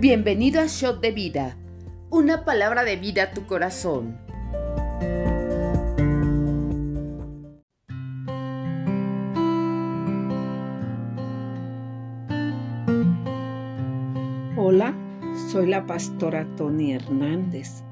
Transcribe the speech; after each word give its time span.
Bienvenido 0.00 0.62
a 0.62 0.66
Shot 0.66 1.02
de 1.02 1.10
Vida, 1.10 1.58
una 2.08 2.46
palabra 2.46 2.84
de 2.84 2.96
vida 2.96 3.24
a 3.24 3.30
tu 3.32 3.44
corazón. 3.44 4.16
Hola, 14.56 14.94
soy 15.50 15.66
la 15.66 15.84
pastora 15.86 16.46
Tony 16.56 16.94
Hernández 16.94 17.82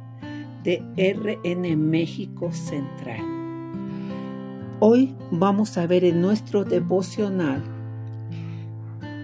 de 0.65 0.83
RN 0.97 1.77
México 1.77 2.51
Central. 2.53 3.21
Hoy 4.81 5.15
vamos 5.31 5.77
a 5.77 5.87
ver 5.87 6.05
en 6.05 6.23
nuestro 6.23 6.65
devocional 6.65 7.63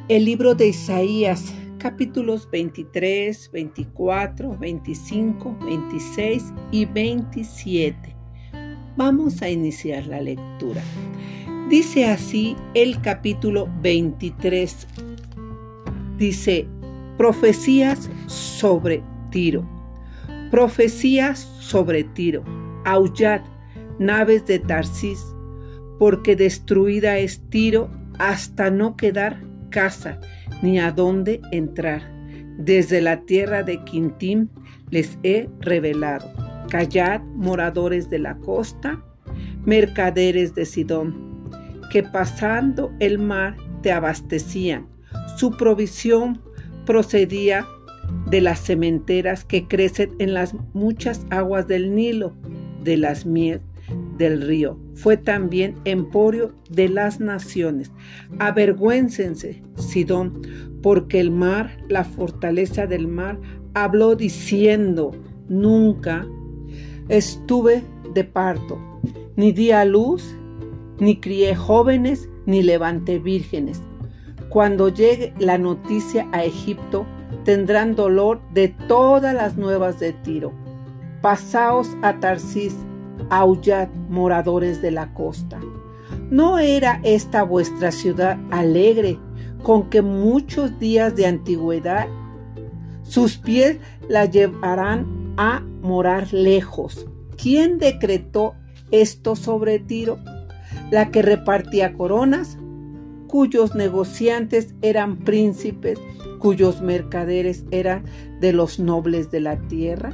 el 0.08 0.26
libro 0.26 0.54
de 0.54 0.68
Isaías 0.68 1.54
capítulos 1.84 2.48
23, 2.50 3.50
24, 3.52 4.56
25, 4.56 5.58
26 5.66 6.52
y 6.70 6.86
27. 6.86 8.16
Vamos 8.96 9.42
a 9.42 9.50
iniciar 9.50 10.06
la 10.06 10.22
lectura. 10.22 10.80
Dice 11.68 12.06
así 12.06 12.56
el 12.72 13.02
capítulo 13.02 13.68
23. 13.82 14.86
Dice, 16.16 16.66
profecías 17.18 18.08
sobre 18.28 19.02
Tiro. 19.30 19.68
Profecías 20.50 21.40
sobre 21.60 22.04
Tiro. 22.04 22.44
Aullad, 22.86 23.42
naves 23.98 24.46
de 24.46 24.58
Tarsis, 24.58 25.22
porque 25.98 26.34
destruida 26.34 27.18
es 27.18 27.42
Tiro 27.50 27.90
hasta 28.18 28.70
no 28.70 28.96
quedar 28.96 29.38
casa 29.68 30.18
ni 30.62 30.78
a 30.78 30.92
dónde 30.92 31.40
entrar. 31.52 32.02
Desde 32.58 33.00
la 33.00 33.22
tierra 33.22 33.62
de 33.62 33.82
Quintín 33.84 34.50
les 34.90 35.18
he 35.22 35.48
revelado. 35.60 36.30
Callad, 36.70 37.20
moradores 37.34 38.10
de 38.10 38.18
la 38.18 38.36
costa, 38.38 39.02
mercaderes 39.64 40.54
de 40.54 40.64
Sidón, 40.64 41.50
que 41.90 42.02
pasando 42.02 42.92
el 43.00 43.18
mar 43.18 43.56
te 43.82 43.92
abastecían. 43.92 44.86
Su 45.36 45.50
provisión 45.52 46.40
procedía 46.86 47.66
de 48.30 48.40
las 48.40 48.60
cementeras 48.60 49.44
que 49.44 49.66
crecen 49.66 50.14
en 50.18 50.34
las 50.34 50.54
muchas 50.74 51.26
aguas 51.30 51.66
del 51.66 51.94
Nilo, 51.94 52.34
de 52.82 52.96
las 52.96 53.26
mies 53.26 53.60
del 54.16 54.42
río. 54.42 54.78
Fue 54.94 55.16
también 55.16 55.76
emporio 55.84 56.54
de 56.70 56.88
las 56.88 57.20
naciones. 57.20 57.90
Avergüéncense, 58.38 59.62
Sidón, 59.76 60.42
porque 60.82 61.20
el 61.20 61.30
mar, 61.30 61.78
la 61.88 62.04
fortaleza 62.04 62.86
del 62.86 63.08
mar, 63.08 63.38
habló 63.74 64.14
diciendo, 64.14 65.12
nunca 65.48 66.26
estuve 67.08 67.82
de 68.14 68.24
parto, 68.24 68.78
ni 69.36 69.52
di 69.52 69.70
a 69.70 69.84
luz, 69.84 70.36
ni 70.98 71.20
crié 71.20 71.56
jóvenes, 71.56 72.28
ni 72.46 72.62
levanté 72.62 73.18
vírgenes. 73.18 73.82
Cuando 74.48 74.88
llegue 74.88 75.34
la 75.38 75.58
noticia 75.58 76.28
a 76.32 76.44
Egipto, 76.44 77.06
tendrán 77.44 77.94
dolor 77.94 78.40
de 78.52 78.68
todas 78.88 79.34
las 79.34 79.56
nuevas 79.56 79.98
de 79.98 80.12
Tiro. 80.12 80.52
Pasaos 81.20 81.88
a 82.02 82.20
Tarsis, 82.20 82.76
aullad, 83.30 83.88
moradores 84.08 84.82
de 84.82 84.90
la 84.90 85.12
costa. 85.14 85.60
¿No 86.30 86.58
era 86.58 87.00
esta 87.04 87.42
vuestra 87.42 87.92
ciudad 87.92 88.38
alegre, 88.50 89.18
con 89.62 89.88
que 89.88 90.02
muchos 90.02 90.78
días 90.78 91.16
de 91.16 91.26
antigüedad 91.26 92.06
sus 93.02 93.36
pies 93.36 93.78
la 94.08 94.24
llevarán 94.24 95.34
a 95.36 95.60
morar 95.82 96.32
lejos? 96.32 97.06
¿Quién 97.40 97.78
decretó 97.78 98.54
esto 98.90 99.36
sobre 99.36 99.78
Tiro? 99.78 100.18
La 100.90 101.10
que 101.10 101.22
repartía 101.22 101.94
coronas, 101.94 102.58
cuyos 103.26 103.74
negociantes 103.74 104.74
eran 104.82 105.18
príncipes, 105.18 105.98
cuyos 106.38 106.82
mercaderes 106.82 107.64
eran 107.70 108.04
de 108.40 108.52
los 108.52 108.78
nobles 108.78 109.30
de 109.30 109.40
la 109.40 109.56
tierra. 109.68 110.12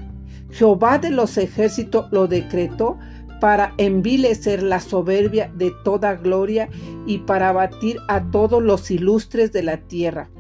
Jehová 0.52 0.98
de 0.98 1.10
los 1.10 1.36
ejércitos 1.38 2.06
lo 2.10 2.26
decretó 2.26 2.98
para 3.40 3.72
envilecer 3.78 4.62
la 4.62 4.80
soberbia 4.80 5.50
de 5.54 5.72
toda 5.82 6.14
gloria 6.14 6.68
y 7.06 7.18
para 7.18 7.52
batir 7.52 7.96
a 8.08 8.30
todos 8.30 8.62
los 8.62 8.90
ilustres 8.90 9.50
de 9.52 9.62
la 9.62 9.78
tierra. 9.78 10.30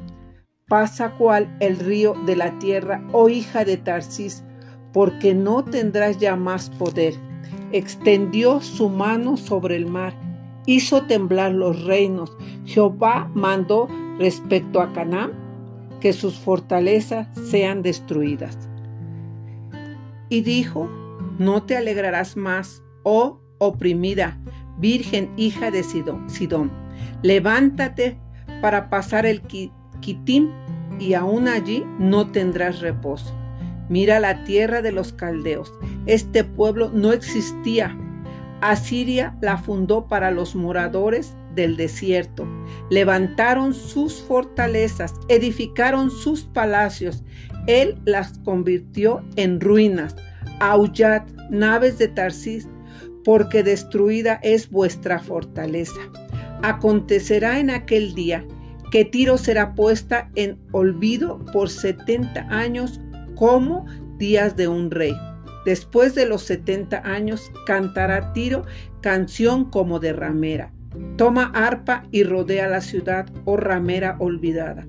Pasa 0.68 1.16
cual 1.16 1.56
el 1.60 1.78
río 1.78 2.14
de 2.26 2.36
la 2.36 2.58
tierra, 2.58 3.02
oh 3.12 3.28
hija 3.28 3.64
de 3.64 3.76
Tarsis, 3.76 4.44
porque 4.92 5.34
no 5.34 5.64
tendrás 5.64 6.18
ya 6.18 6.36
más 6.36 6.70
poder. 6.70 7.14
Extendió 7.72 8.60
su 8.60 8.88
mano 8.88 9.36
sobre 9.36 9.76
el 9.76 9.86
mar, 9.86 10.14
hizo 10.66 11.02
temblar 11.06 11.52
los 11.52 11.84
reinos. 11.84 12.36
Jehová 12.66 13.30
mandó 13.34 13.88
respecto 14.18 14.80
a 14.80 14.92
Canaán 14.92 15.32
que 16.00 16.12
sus 16.12 16.38
fortalezas 16.38 17.28
sean 17.50 17.82
destruidas. 17.82 18.69
Y 20.30 20.40
dijo, 20.40 20.88
no 21.38 21.64
te 21.64 21.76
alegrarás 21.76 22.36
más, 22.36 22.82
oh 23.02 23.42
oprimida, 23.58 24.40
virgen 24.78 25.30
hija 25.36 25.70
de 25.70 25.82
Sidón. 25.82 26.72
Levántate 27.22 28.18
para 28.62 28.88
pasar 28.88 29.26
el 29.26 29.42
Kitim 30.00 30.50
y 30.98 31.14
aún 31.14 31.48
allí 31.48 31.84
no 31.98 32.30
tendrás 32.30 32.80
reposo. 32.80 33.34
Mira 33.88 34.20
la 34.20 34.44
tierra 34.44 34.82
de 34.82 34.92
los 34.92 35.12
caldeos. 35.12 35.72
Este 36.06 36.44
pueblo 36.44 36.90
no 36.94 37.12
existía. 37.12 37.96
Asiria 38.60 39.36
la 39.40 39.58
fundó 39.58 40.06
para 40.06 40.30
los 40.30 40.54
moradores 40.54 41.34
del 41.54 41.76
desierto. 41.76 42.46
Levantaron 42.90 43.74
sus 43.74 44.22
fortalezas, 44.22 45.14
edificaron 45.28 46.10
sus 46.10 46.44
palacios. 46.44 47.24
Él 47.66 47.98
las 48.04 48.38
convirtió 48.40 49.22
en 49.36 49.60
ruinas. 49.60 50.16
Aullad, 50.60 51.22
naves 51.50 51.98
de 51.98 52.08
Tarsis, 52.08 52.68
porque 53.24 53.62
destruida 53.62 54.40
es 54.42 54.70
vuestra 54.70 55.18
fortaleza. 55.18 56.00
Acontecerá 56.62 57.58
en 57.58 57.70
aquel 57.70 58.14
día 58.14 58.44
que 58.90 59.04
Tiro 59.04 59.38
será 59.38 59.74
puesta 59.74 60.30
en 60.34 60.58
olvido 60.72 61.44
por 61.52 61.70
setenta 61.70 62.46
años 62.50 63.00
como 63.36 63.86
días 64.18 64.56
de 64.56 64.68
un 64.68 64.90
rey. 64.90 65.16
Después 65.64 66.14
de 66.14 66.26
los 66.26 66.42
setenta 66.42 67.02
años 67.04 67.52
cantará 67.66 68.32
Tiro 68.32 68.64
canción 69.00 69.70
como 69.70 70.00
de 70.00 70.12
ramera. 70.12 70.72
Toma 71.16 71.52
arpa 71.54 72.04
y 72.10 72.24
rodea 72.24 72.66
la 72.66 72.80
ciudad, 72.80 73.30
oh 73.44 73.56
ramera 73.56 74.16
olvidada. 74.18 74.86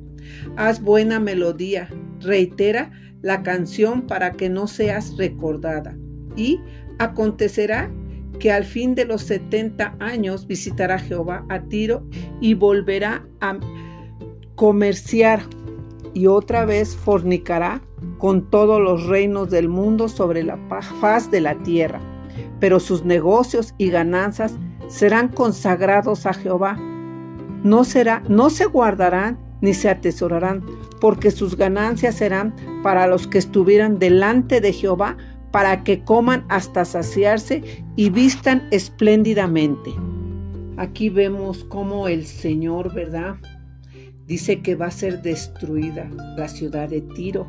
Haz 0.57 0.81
buena 0.81 1.19
melodía, 1.19 1.89
reitera 2.19 2.91
la 3.21 3.43
canción 3.43 4.07
para 4.07 4.31
que 4.33 4.49
no 4.49 4.67
seas 4.67 5.17
recordada. 5.17 5.95
Y 6.35 6.59
acontecerá 6.99 7.91
que 8.39 8.51
al 8.51 8.63
fin 8.63 8.95
de 8.95 9.05
los 9.05 9.21
setenta 9.21 9.95
años 9.99 10.47
visitará 10.47 10.97
Jehová 10.97 11.45
a 11.49 11.61
Tiro 11.61 12.03
y 12.39 12.53
volverá 12.53 13.25
a 13.39 13.59
comerciar 14.55 15.41
y 16.13 16.27
otra 16.27 16.65
vez 16.65 16.95
fornicará 16.95 17.81
con 18.17 18.49
todos 18.49 18.81
los 18.81 19.05
reinos 19.07 19.49
del 19.49 19.69
mundo 19.69 20.09
sobre 20.09 20.43
la 20.43 20.57
faz 20.99 21.29
de 21.31 21.41
la 21.41 21.55
tierra. 21.63 21.99
Pero 22.59 22.79
sus 22.79 23.03
negocios 23.05 23.73
y 23.77 23.89
ganancias 23.89 24.55
serán 24.87 25.29
consagrados 25.29 26.25
a 26.25 26.33
Jehová. 26.33 26.77
No 27.63 27.83
será, 27.83 28.23
no 28.27 28.49
se 28.49 28.65
guardarán 28.65 29.37
ni 29.61 29.73
se 29.73 29.89
atesorarán, 29.89 30.63
porque 30.99 31.31
sus 31.31 31.55
ganancias 31.55 32.15
serán 32.15 32.53
para 32.83 33.07
los 33.07 33.27
que 33.27 33.37
estuvieran 33.37 33.99
delante 33.99 34.59
de 34.59 34.73
Jehová 34.73 35.17
para 35.51 35.83
que 35.83 36.03
coman 36.03 36.45
hasta 36.49 36.85
saciarse 36.85 37.83
y 37.95 38.09
vistan 38.09 38.67
espléndidamente. 38.71 39.91
Aquí 40.77 41.09
vemos 41.09 41.63
cómo 41.65 42.07
el 42.07 42.25
Señor, 42.25 42.93
¿verdad? 42.93 43.35
Dice 44.25 44.61
que 44.61 44.75
va 44.75 44.87
a 44.87 44.91
ser 44.91 45.21
destruida 45.21 46.09
la 46.37 46.47
ciudad 46.47 46.89
de 46.89 47.01
Tiro. 47.01 47.45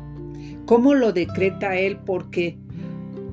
¿Cómo 0.65 0.93
lo 0.93 1.13
decreta 1.13 1.77
Él? 1.77 1.97
Porque 2.05 2.57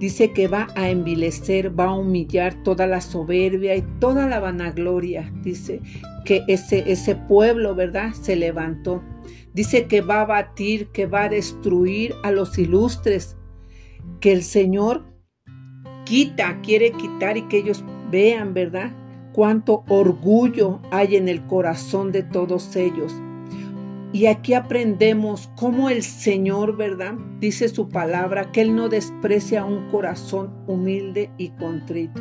dice 0.00 0.32
que 0.32 0.48
va 0.48 0.68
a 0.74 0.88
envilecer, 0.88 1.78
va 1.78 1.84
a 1.84 1.94
humillar 1.94 2.54
toda 2.64 2.86
la 2.86 3.02
soberbia 3.02 3.76
y 3.76 3.82
toda 4.00 4.26
la 4.26 4.40
vanagloria. 4.40 5.30
Dice 5.42 5.80
que 6.24 6.42
ese, 6.48 6.90
ese 6.90 7.14
pueblo, 7.14 7.74
¿verdad? 7.74 8.14
Se 8.14 8.34
levantó. 8.34 9.02
Dice 9.52 9.86
que 9.86 10.00
va 10.00 10.22
a 10.22 10.26
batir, 10.26 10.88
que 10.88 11.04
va 11.06 11.24
a 11.24 11.28
destruir 11.28 12.14
a 12.22 12.30
los 12.30 12.58
ilustres, 12.58 13.36
que 14.20 14.32
el 14.32 14.42
Señor 14.42 15.04
quita, 16.06 16.60
quiere 16.62 16.92
quitar 16.92 17.36
y 17.36 17.42
que 17.42 17.58
ellos 17.58 17.84
vean, 18.10 18.54
¿verdad? 18.54 18.92
Cuánto 19.32 19.84
orgullo 19.88 20.80
hay 20.90 21.16
en 21.16 21.28
el 21.28 21.46
corazón 21.46 22.10
de 22.10 22.22
todos 22.22 22.74
ellos. 22.74 23.12
Y 24.12 24.26
aquí 24.26 24.54
aprendemos 24.54 25.50
cómo 25.56 25.88
el 25.88 26.02
Señor, 26.02 26.76
¿verdad? 26.76 27.14
Dice 27.38 27.68
su 27.68 27.88
palabra, 27.88 28.50
que 28.50 28.62
Él 28.62 28.74
no 28.74 28.88
desprecia 28.88 29.64
un 29.64 29.88
corazón 29.88 30.52
humilde 30.66 31.30
y 31.38 31.50
contrito. 31.50 32.20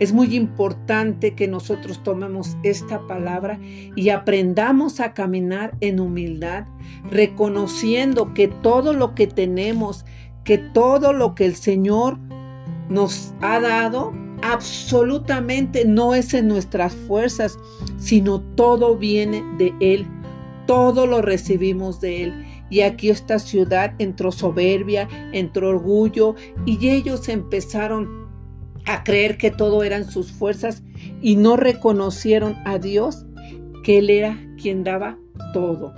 Es 0.00 0.12
muy 0.12 0.34
importante 0.34 1.36
que 1.36 1.46
nosotros 1.46 2.02
tomemos 2.02 2.56
esta 2.64 3.06
palabra 3.06 3.60
y 3.94 4.08
aprendamos 4.08 4.98
a 4.98 5.14
caminar 5.14 5.76
en 5.80 6.00
humildad, 6.00 6.66
reconociendo 7.10 8.34
que 8.34 8.48
todo 8.48 8.92
lo 8.92 9.14
que 9.14 9.28
tenemos, 9.28 10.04
que 10.42 10.58
todo 10.58 11.12
lo 11.12 11.36
que 11.36 11.46
el 11.46 11.54
Señor 11.54 12.18
nos 12.88 13.34
ha 13.40 13.60
dado, 13.60 14.12
absolutamente 14.42 15.84
no 15.84 16.12
es 16.12 16.34
en 16.34 16.48
nuestras 16.48 16.92
fuerzas, 16.92 17.56
sino 17.98 18.40
todo 18.56 18.96
viene 18.96 19.44
de 19.58 19.72
Él 19.80 20.08
todo 20.70 21.08
lo 21.08 21.20
recibimos 21.20 22.00
de 22.00 22.22
Él. 22.22 22.44
Y 22.70 22.82
aquí 22.82 23.10
esta 23.10 23.40
ciudad 23.40 23.92
entró 23.98 24.30
soberbia, 24.30 25.08
entró 25.32 25.70
orgullo, 25.70 26.36
y 26.64 26.88
ellos 26.88 27.28
empezaron 27.28 28.28
a 28.86 29.02
creer 29.02 29.36
que 29.36 29.50
todo 29.50 29.82
eran 29.82 30.08
sus 30.08 30.30
fuerzas 30.30 30.84
y 31.20 31.34
no 31.34 31.56
reconocieron 31.56 32.54
a 32.64 32.78
Dios, 32.78 33.26
que 33.82 33.98
Él 33.98 34.10
era 34.10 34.38
quien 34.62 34.84
daba 34.84 35.18
todo. 35.52 35.92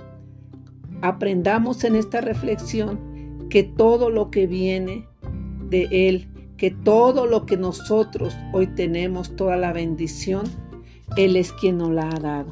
Aprendamos 1.03 1.83
en 1.83 1.95
esta 1.95 2.21
reflexión 2.21 3.47
que 3.51 3.61
todo 3.61 4.09
lo 4.09 4.31
que 4.31 4.47
viene 4.47 5.07
de 5.69 5.87
Él, 5.91 6.27
que 6.57 6.71
todo 6.71 7.27
lo 7.27 7.45
que 7.45 7.57
nosotros 7.57 8.35
hoy 8.53 8.65
tenemos, 8.65 9.35
toda 9.35 9.55
la 9.55 9.71
bendición, 9.71 10.45
Él 11.15 11.35
es 11.35 11.51
quien 11.51 11.77
nos 11.77 11.91
la 11.91 12.09
ha 12.09 12.19
dado. 12.19 12.49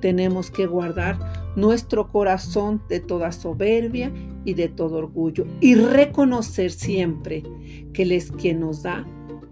Tenemos 0.00 0.50
que 0.50 0.66
guardar 0.66 1.39
nuestro 1.56 2.08
corazón 2.10 2.82
de 2.88 3.00
toda 3.00 3.32
soberbia 3.32 4.12
y 4.44 4.54
de 4.54 4.68
todo 4.68 4.96
orgullo 4.96 5.46
y 5.60 5.74
reconocer 5.74 6.70
siempre 6.70 7.42
que 7.92 8.02
Él 8.02 8.12
es 8.12 8.30
quien 8.32 8.60
nos 8.60 8.82
da 8.82 9.06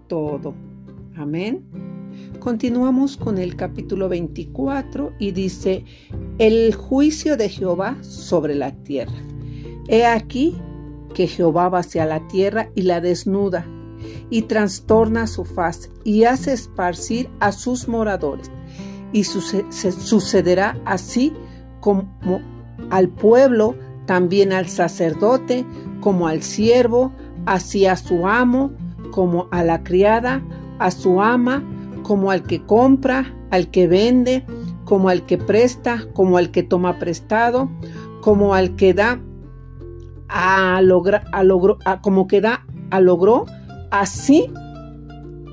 todo. 0.07 0.53
Amén. 1.15 1.63
Continuamos 2.39 3.17
con 3.17 3.37
el 3.37 3.55
capítulo 3.55 4.07
24 4.07 5.13
y 5.19 5.31
dice, 5.31 5.83
el 6.37 6.73
juicio 6.73 7.35
de 7.35 7.49
Jehová 7.49 7.97
sobre 8.01 8.55
la 8.55 8.71
tierra. 8.71 9.13
He 9.87 10.05
aquí 10.05 10.55
que 11.13 11.27
Jehová 11.27 11.69
va 11.69 11.79
hacia 11.79 12.05
la 12.05 12.27
tierra 12.27 12.69
y 12.75 12.83
la 12.83 13.01
desnuda 13.01 13.65
y 14.29 14.43
trastorna 14.43 15.27
su 15.27 15.43
faz 15.43 15.89
y 16.03 16.23
hace 16.23 16.53
esparcir 16.53 17.29
a 17.39 17.51
sus 17.51 17.87
moradores. 17.87 18.49
Y 19.11 19.23
sucederá 19.23 20.79
así 20.85 21.33
como 21.79 22.07
al 22.89 23.09
pueblo, 23.09 23.75
también 24.05 24.53
al 24.53 24.67
sacerdote, 24.67 25.65
como 26.01 26.27
al 26.27 26.41
siervo, 26.41 27.11
así 27.45 27.85
a 27.85 27.95
su 27.95 28.27
amo, 28.27 28.71
como 29.11 29.47
a 29.51 29.63
la 29.63 29.83
criada, 29.83 30.41
a 30.79 30.91
su 30.91 31.21
ama, 31.21 31.63
como 32.03 32.31
al 32.31 32.43
que 32.43 32.63
compra, 32.63 33.33
al 33.51 33.69
que 33.69 33.87
vende, 33.87 34.45
como 34.85 35.09
al 35.09 35.25
que 35.25 35.37
presta, 35.37 36.05
como 36.13 36.37
al 36.37 36.51
que 36.51 36.63
toma 36.63 36.97
prestado, 36.97 37.69
como 38.21 38.53
al 38.53 38.75
que 38.75 38.93
da 38.93 39.19
a 40.27 40.81
logra, 40.81 41.23
a 41.31 41.43
logro, 41.43 41.77
como 42.01 42.27
que 42.27 42.41
da 42.41 42.65
a 42.91 42.99
logró, 42.99 43.45
así 43.91 44.51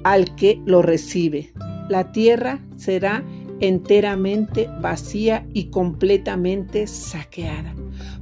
al 0.04 0.34
que 0.36 0.62
lo 0.64 0.82
recibe. 0.82 1.52
La 1.88 2.12
tierra 2.12 2.60
será 2.76 3.22
enteramente 3.60 4.68
vacía 4.80 5.46
y 5.52 5.64
completamente 5.70 6.86
saqueada, 6.86 7.74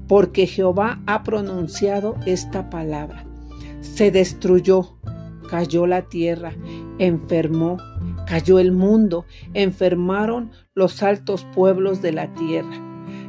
porque 0.09 0.47
Jehová 0.47 1.01
ha 1.07 1.23
pronunciado 1.23 2.17
esta 2.27 2.71
palabra. 2.71 3.25
Se 3.81 4.11
destruyó, 4.11 4.97
cayó 5.49 5.87
la 5.87 6.03
tierra, 6.03 6.53
enfermó, 6.99 7.79
cayó 8.27 8.59
el 8.59 8.73
mundo, 8.73 9.25
enfermaron 9.53 10.51
los 10.75 11.03
altos 11.03 11.47
pueblos 11.55 12.03
de 12.03 12.13
la 12.13 12.33
tierra. 12.35 12.81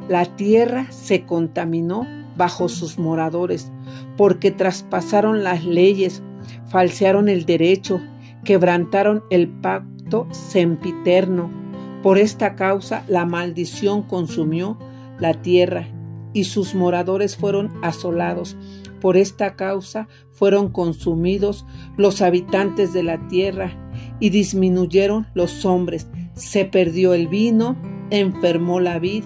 La 0.08 0.26
tierra 0.26 0.88
se 0.92 1.26
contaminó 1.26 2.08
bajo 2.38 2.70
sus 2.70 3.00
moradores, 3.00 3.72
porque 4.18 4.52
traspasaron 4.52 5.44
las 5.44 5.66
leyes, 5.66 6.22
falsearon 6.68 7.30
el 7.30 7.46
derecho, 7.46 8.00
quebrantaron 8.44 9.24
el 9.30 9.48
pacto 9.48 10.28
sempiterno 10.32 11.65
por 12.06 12.20
esta 12.20 12.56
causa 12.56 13.04
la 13.08 13.26
maldición 13.26 14.04
consumió 14.04 14.78
la 15.18 15.34
tierra 15.34 15.88
y 16.34 16.44
sus 16.44 16.76
moradores 16.76 17.36
fueron 17.36 17.72
asolados. 17.82 18.56
Por 19.02 19.18
esta 19.18 19.56
causa 19.56 20.08
fueron 20.30 20.70
consumidos 20.70 21.66
los 21.98 22.22
habitantes 22.22 22.94
de 22.94 23.02
la 23.02 23.28
tierra 23.28 23.72
y 24.20 24.30
disminuyeron 24.30 25.26
los 25.34 25.66
hombres. 25.66 26.06
Se 26.36 26.64
perdió 26.64 27.16
el 27.16 27.28
vino, 27.28 27.76
enfermó 28.12 28.80
la 28.80 29.00
vid, 29.00 29.24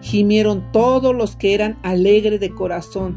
gimieron 0.00 0.70
todos 0.70 1.12
los 1.12 1.34
que 1.34 1.52
eran 1.52 1.80
alegres 1.82 2.38
de 2.38 2.54
corazón. 2.54 3.16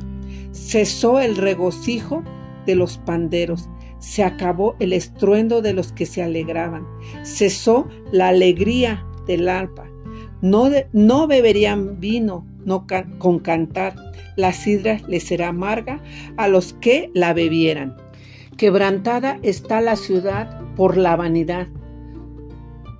Cesó 0.53 1.19
el 1.19 1.35
regocijo 1.35 2.23
de 2.65 2.73
los 2.73 2.97
panderos 2.97 3.69
se 4.03 4.21
acabó 4.21 4.75
el 4.79 4.91
estruendo 4.91 5.61
de 5.61 5.71
los 5.71 5.93
que 5.93 6.05
se 6.05 6.21
alegraban, 6.21 6.85
cesó 7.23 7.87
la 8.11 8.27
alegría 8.27 9.05
del 9.25 9.47
alpa. 9.47 9.85
No, 10.41 10.69
no 10.91 11.25
beberían 11.25 12.01
vino 12.01 12.45
no 12.65 12.85
con 13.17 13.39
cantar, 13.39 13.95
la 14.35 14.51
sidra 14.51 14.99
les 15.07 15.23
será 15.23 15.49
amarga 15.49 16.01
a 16.35 16.49
los 16.49 16.73
que 16.73 17.11
la 17.13 17.33
bebieran. 17.33 17.95
Quebrantada 18.57 19.39
está 19.41 19.79
la 19.79 19.95
ciudad 19.95 20.61
por 20.75 20.97
la 20.97 21.15
vanidad. 21.15 21.67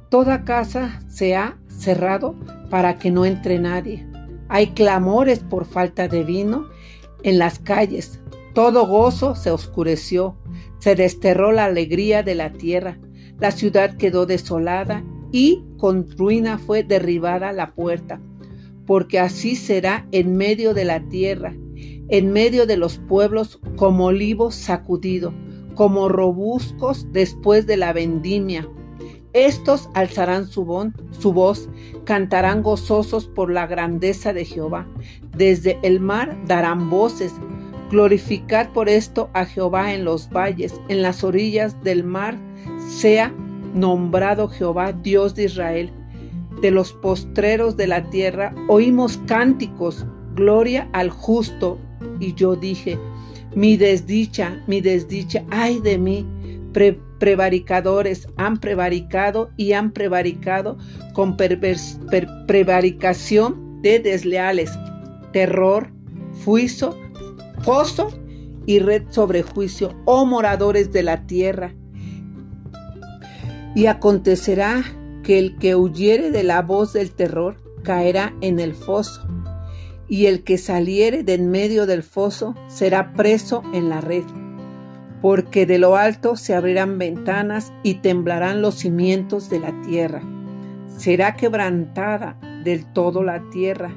Toda 0.10 0.46
casa 0.46 1.02
se 1.10 1.36
ha 1.36 1.58
cerrado 1.68 2.36
para 2.70 2.98
que 2.98 3.12
no 3.12 3.26
entre 3.26 3.60
nadie. 3.60 4.08
Hay 4.48 4.68
clamores 4.68 5.40
por 5.40 5.66
falta 5.66 6.08
de 6.08 6.24
vino 6.24 6.70
en 7.24 7.40
las 7.40 7.60
calles. 7.60 8.22
Todo 8.54 8.88
gozo 8.88 9.36
se 9.36 9.52
oscureció 9.52 10.38
se 10.84 10.96
desterró 10.96 11.54
la 11.54 11.64
alegría 11.64 12.24
de 12.24 12.36
la 12.36 12.52
tierra, 12.52 13.00
la 13.40 13.52
ciudad 13.52 13.96
quedó 13.96 14.26
desolada 14.26 15.02
y 15.32 15.64
con 15.78 16.12
ruina 16.18 16.58
fue 16.58 16.84
derribada 16.84 17.54
la 17.54 17.74
puerta, 17.74 18.20
porque 18.86 19.18
así 19.18 19.56
será 19.56 20.06
en 20.12 20.36
medio 20.36 20.74
de 20.74 20.84
la 20.84 21.00
tierra, 21.08 21.56
en 22.10 22.34
medio 22.34 22.66
de 22.66 22.76
los 22.76 22.98
pueblos 22.98 23.62
como 23.78 24.08
olivo 24.08 24.52
sacudido, 24.52 25.34
como 25.74 26.10
robuscos 26.10 27.08
después 27.14 27.66
de 27.66 27.78
la 27.78 27.94
vendimia. 27.94 28.68
Estos 29.32 29.90
alzarán 29.94 30.48
su, 30.48 30.92
su 31.18 31.32
voz, 31.32 31.70
cantarán 32.04 32.62
gozosos 32.62 33.28
por 33.28 33.50
la 33.50 33.68
grandeza 33.68 34.34
de 34.34 34.44
Jehová. 34.44 34.86
Desde 35.34 35.80
el 35.82 36.02
mar 36.02 36.38
darán 36.46 36.90
voces, 36.90 37.34
Glorificad 37.94 38.70
por 38.70 38.90
esto 38.90 39.30
a 39.34 39.46
Jehová 39.46 39.94
en 39.94 40.04
los 40.04 40.28
valles, 40.28 40.74
en 40.88 41.04
las 41.04 41.24
orillas 41.24 41.80
del 41.84 42.04
mar, 42.04 42.36
sea 42.90 43.32
nombrado 43.76 44.48
Jehová, 44.48 44.94
Dios 44.94 45.36
de 45.36 45.44
Israel. 45.44 45.92
De 46.60 46.72
los 46.72 46.92
postreros 46.92 47.78
de 47.78 47.86
la 47.86 48.10
tierra 48.10 48.56
oímos 48.68 49.20
cánticos, 49.28 50.08
gloria 50.34 50.90
al 50.94 51.12
justo. 51.12 51.78
Y 52.20 52.34
yo 52.34 52.56
dije, 52.56 52.98
mi 53.54 53.78
desdicha, 53.78 54.60
mi 54.66 54.82
desdicha, 54.82 55.44
ay 55.52 55.80
de 55.80 56.00
mí, 56.00 56.26
prevaricadores 57.20 58.28
han 58.38 58.58
prevaricado 58.58 59.52
y 59.56 59.74
han 59.74 59.92
prevaricado 59.92 60.80
con 61.14 61.38
prevaricación 61.38 63.84
de 63.84 64.00
desleales, 64.00 64.72
terror, 65.32 65.92
fuizo 66.44 66.98
pozo 67.64 68.10
y 68.66 68.80
red 68.80 69.04
sobre 69.10 69.44
juicio, 69.44 69.94
oh 70.06 70.26
moradores 70.26 70.92
de 70.92 71.04
la 71.04 71.26
tierra. 71.26 71.74
Y 73.76 73.88
acontecerá 73.88 74.84
que 75.24 75.40
el 75.40 75.58
que 75.58 75.76
huyere 75.76 76.32
de 76.32 76.44
la 76.44 76.62
voz 76.62 76.94
del 76.94 77.12
terror 77.12 77.58
caerá 77.84 78.34
en 78.42 78.60
el 78.60 78.74
foso, 78.74 79.28
y 80.08 80.28
el 80.28 80.44
que 80.44 80.58
saliere 80.58 81.24
de 81.24 81.34
en 81.34 81.50
medio 81.50 81.86
del 81.86 82.04
foso 82.04 82.56
será 82.68 83.14
preso 83.14 83.64
en 83.74 83.90
la 83.90 84.02
red, 84.02 84.24
porque 85.22 85.66
de 85.66 85.80
lo 85.80 85.96
alto 85.96 86.36
se 86.36 86.54
abrirán 86.54 86.98
ventanas 86.98 87.74
y 87.84 87.96
temblarán 87.96 88.62
los 88.62 88.76
cimientos 88.76 89.50
de 89.50 89.60
la 89.60 89.82
tierra. 89.82 90.22
Será 90.98 91.36
quebrantada 91.36 92.38
del 92.64 92.86
todo 92.94 93.24
la 93.24 93.42
tierra, 93.50 93.92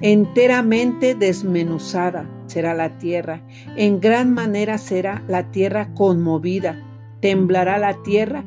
enteramente 0.00 1.14
desmenuzada 1.14 2.28
será 2.50 2.74
la 2.74 2.98
tierra, 2.98 3.42
en 3.76 4.00
gran 4.00 4.34
manera 4.34 4.78
será 4.78 5.22
la 5.28 5.50
tierra 5.50 5.94
conmovida, 5.94 6.82
temblará 7.20 7.78
la 7.78 8.02
tierra 8.02 8.44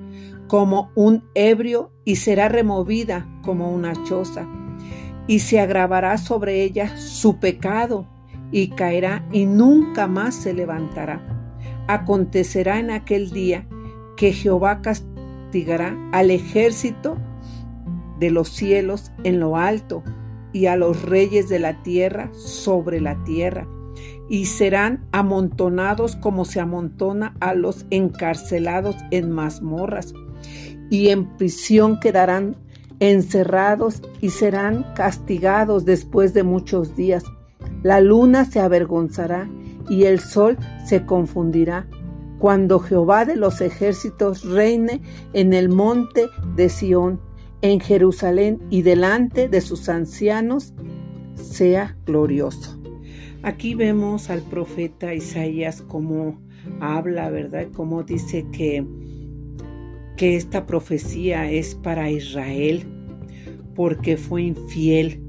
como 0.47 0.91
un 0.95 1.23
ebrio 1.33 1.91
y 2.05 2.17
será 2.17 2.49
removida 2.49 3.27
como 3.41 3.71
una 3.71 3.93
choza. 4.03 4.47
y 5.25 5.39
se 5.39 5.61
agravará 5.61 6.17
sobre 6.17 6.63
ella 6.63 6.97
su 6.97 7.39
pecado 7.39 8.05
y 8.51 8.71
caerá 8.71 9.25
y 9.31 9.45
nunca 9.45 10.05
más 10.05 10.35
se 10.35 10.53
levantará. 10.53 11.21
Acontecerá 11.87 12.79
en 12.79 12.91
aquel 12.91 13.31
día 13.31 13.65
que 14.17 14.33
Jehová 14.33 14.81
castigará 14.81 15.97
al 16.11 16.29
ejército 16.29 17.17
de 18.19 18.31
los 18.31 18.49
cielos 18.49 19.11
en 19.23 19.39
lo 19.39 19.55
alto 19.57 20.03
y 20.53 20.67
a 20.67 20.75
los 20.75 21.01
reyes 21.01 21.49
de 21.49 21.59
la 21.59 21.81
tierra 21.83 22.29
sobre 22.33 23.01
la 23.01 23.21
tierra, 23.23 23.67
y 24.29 24.45
serán 24.45 25.05
amontonados 25.11 26.15
como 26.15 26.45
se 26.45 26.59
amontona 26.59 27.35
a 27.39 27.53
los 27.53 27.85
encarcelados 27.89 28.95
en 29.11 29.31
mazmorras, 29.31 30.13
y 30.89 31.09
en 31.09 31.37
prisión 31.37 31.99
quedarán 31.99 32.55
encerrados 32.99 34.01
y 34.21 34.29
serán 34.29 34.85
castigados 34.95 35.85
después 35.85 36.33
de 36.33 36.43
muchos 36.43 36.95
días. 36.95 37.23
La 37.81 37.99
luna 37.99 38.45
se 38.45 38.59
avergonzará 38.59 39.49
y 39.89 40.03
el 40.05 40.19
sol 40.19 40.57
se 40.85 41.05
confundirá 41.05 41.87
cuando 42.39 42.79
Jehová 42.79 43.23
de 43.23 43.37
los 43.37 43.61
ejércitos 43.61 44.43
reine 44.43 45.01
en 45.31 45.53
el 45.53 45.69
monte 45.69 46.27
de 46.57 46.67
Sión, 46.67 47.21
en 47.61 47.79
Jerusalén 47.79 48.61
y 48.69 48.81
delante 48.81 49.47
de 49.47 49.61
sus 49.61 49.87
ancianos, 49.87 50.73
sea 51.35 51.95
glorioso. 52.05 52.82
Aquí 53.43 53.75
vemos 53.75 54.29
al 54.29 54.41
profeta 54.41 55.13
Isaías 55.13 55.81
como 55.81 56.39
habla, 56.79 57.29
¿verdad? 57.29 57.67
Como 57.75 58.03
dice 58.03 58.45
que, 58.53 58.85
que 60.15 60.37
esta 60.37 60.65
profecía 60.65 61.51
es 61.51 61.75
para 61.75 62.09
Israel 62.09 62.85
porque 63.75 64.15
fue 64.15 64.43
infiel, 64.43 65.21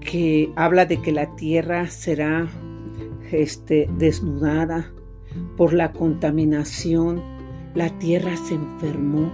que 0.00 0.50
habla 0.56 0.84
de 0.84 1.00
que 1.00 1.10
la 1.10 1.34
tierra 1.36 1.86
será 1.88 2.48
este, 3.32 3.88
desnudada 3.96 4.92
por 5.56 5.72
la 5.72 5.92
contaminación, 5.92 7.22
la 7.74 7.88
tierra 7.98 8.36
se 8.36 8.56
enfermó 8.56 9.32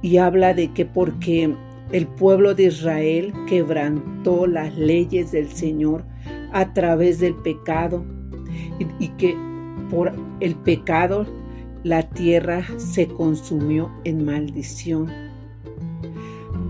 y 0.00 0.16
habla 0.16 0.54
de 0.54 0.72
que 0.72 0.86
porque 0.86 1.54
el 1.92 2.06
pueblo 2.06 2.54
de 2.54 2.64
Israel 2.64 3.34
quebrantó 3.46 4.46
las 4.46 4.74
leyes 4.74 5.32
del 5.32 5.50
Señor 5.50 6.10
a 6.52 6.72
través 6.72 7.20
del 7.20 7.34
pecado 7.34 8.04
y, 8.98 9.08
que 9.10 9.36
por 9.90 10.12
el 10.40 10.54
pecado 10.56 11.26
la 11.84 12.02
tierra 12.02 12.64
se 12.78 13.06
consumió 13.08 13.90
en 14.04 14.24
maldición 14.24 15.10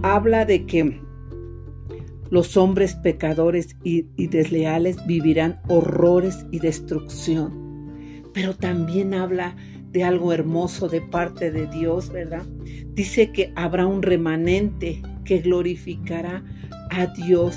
habla 0.02 0.44
de 0.44 0.66
que 0.66 1.00
los 2.30 2.56
hombres 2.56 2.94
pecadores 2.96 3.76
y, 3.84 4.02
desleales 4.26 5.04
vivirán 5.06 5.60
horrores 5.68 6.46
y 6.50 6.58
destrucción. 6.58 8.22
Pero 8.32 8.54
también 8.54 9.14
habla 9.14 9.56
de 9.90 10.04
algo 10.04 10.32
hermoso 10.32 10.88
de 10.88 11.02
parte 11.02 11.50
de 11.50 11.66
Dios, 11.66 12.10
¿verdad? 12.10 12.44
Dice 12.94 13.30
que 13.32 13.52
habrá 13.54 13.86
un 13.86 14.02
remanente 14.02 15.02
que 15.24 15.38
glorificará 15.38 16.42
a 16.90 17.06
Dios, 17.06 17.56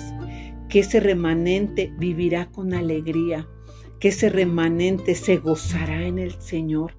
que 0.75 0.81
ese 0.81 0.99
remanente 0.99 1.93
vivirá 1.97 2.51
con 2.51 2.73
alegría, 2.73 3.47
que 4.01 4.09
ese 4.09 4.27
remanente 4.27 5.15
se 5.15 5.37
gozará 5.37 6.03
en 6.03 6.19
el 6.19 6.33
Señor. 6.41 6.91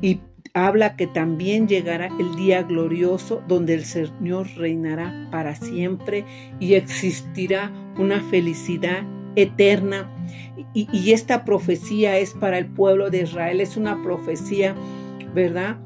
Y 0.00 0.20
habla 0.54 0.96
que 0.96 1.06
también 1.06 1.68
llegará 1.68 2.08
el 2.18 2.34
día 2.36 2.62
glorioso 2.62 3.42
donde 3.46 3.74
el 3.74 3.84
Señor 3.84 4.46
reinará 4.56 5.28
para 5.30 5.56
siempre 5.56 6.24
y 6.58 6.72
existirá 6.72 7.70
una 7.98 8.22
felicidad 8.22 9.02
eterna. 9.36 10.10
Y, 10.72 11.12
esta 11.12 11.44
profecía 11.44 12.16
es 12.16 12.32
para 12.32 12.56
el 12.56 12.64
pueblo 12.64 13.10
de 13.10 13.24
Israel, 13.24 13.60
es 13.60 13.76
una 13.76 14.02
profecía, 14.02 14.74
¿verdad? 15.34 15.76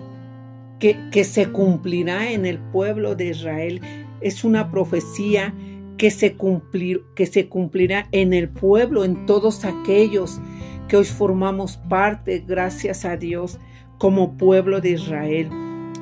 Que, 0.78 0.96
que 1.10 1.24
se 1.24 1.50
cumplirá 1.50 2.30
en 2.30 2.46
el 2.46 2.60
pueblo 2.60 3.16
de 3.16 3.30
Israel. 3.30 3.80
Es 4.20 4.44
una 4.44 4.70
profecía 4.70 5.52
que 5.96 6.10
se, 6.10 6.34
cumplir, 6.34 7.04
que 7.14 7.26
se 7.26 7.48
cumplirá 7.48 8.08
en 8.12 8.32
el 8.32 8.48
pueblo, 8.48 9.04
en 9.04 9.26
todos 9.26 9.64
aquellos 9.64 10.40
que 10.88 10.96
hoy 10.96 11.04
formamos 11.04 11.76
parte, 11.88 12.44
gracias 12.46 13.04
a 13.04 13.16
Dios 13.16 13.58
como 13.98 14.36
pueblo 14.36 14.80
de 14.80 14.90
Israel. 14.90 15.48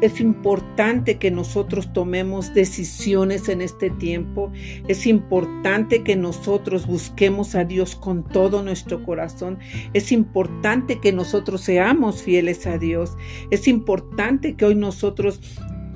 Es 0.02 0.20
importante 0.20 1.18
que 1.18 1.30
nosotros 1.30 1.92
tomemos 1.92 2.52
decisiones 2.54 3.49
en 3.49 3.62
este 3.62 3.88
tiempo. 3.88 4.50
Es 4.88 5.06
importante 5.06 6.02
que 6.02 6.16
nosotros 6.16 6.88
busquemos 6.88 7.54
a 7.54 7.62
Dios 7.62 7.94
con 7.94 8.25
todo 8.25 8.64
nuestro 8.64 9.04
corazón. 9.04 9.61
Es 9.92 10.11
importante 10.11 10.99
que 10.99 11.12
nosotros 11.12 11.61
seamos 11.61 12.20
fieles 12.20 12.66
a 12.66 12.78
Dios. 12.78 13.16
Es 13.52 13.68
importante 13.68 14.56
que 14.56 14.64
hoy 14.64 14.75
nosotros 14.75 15.40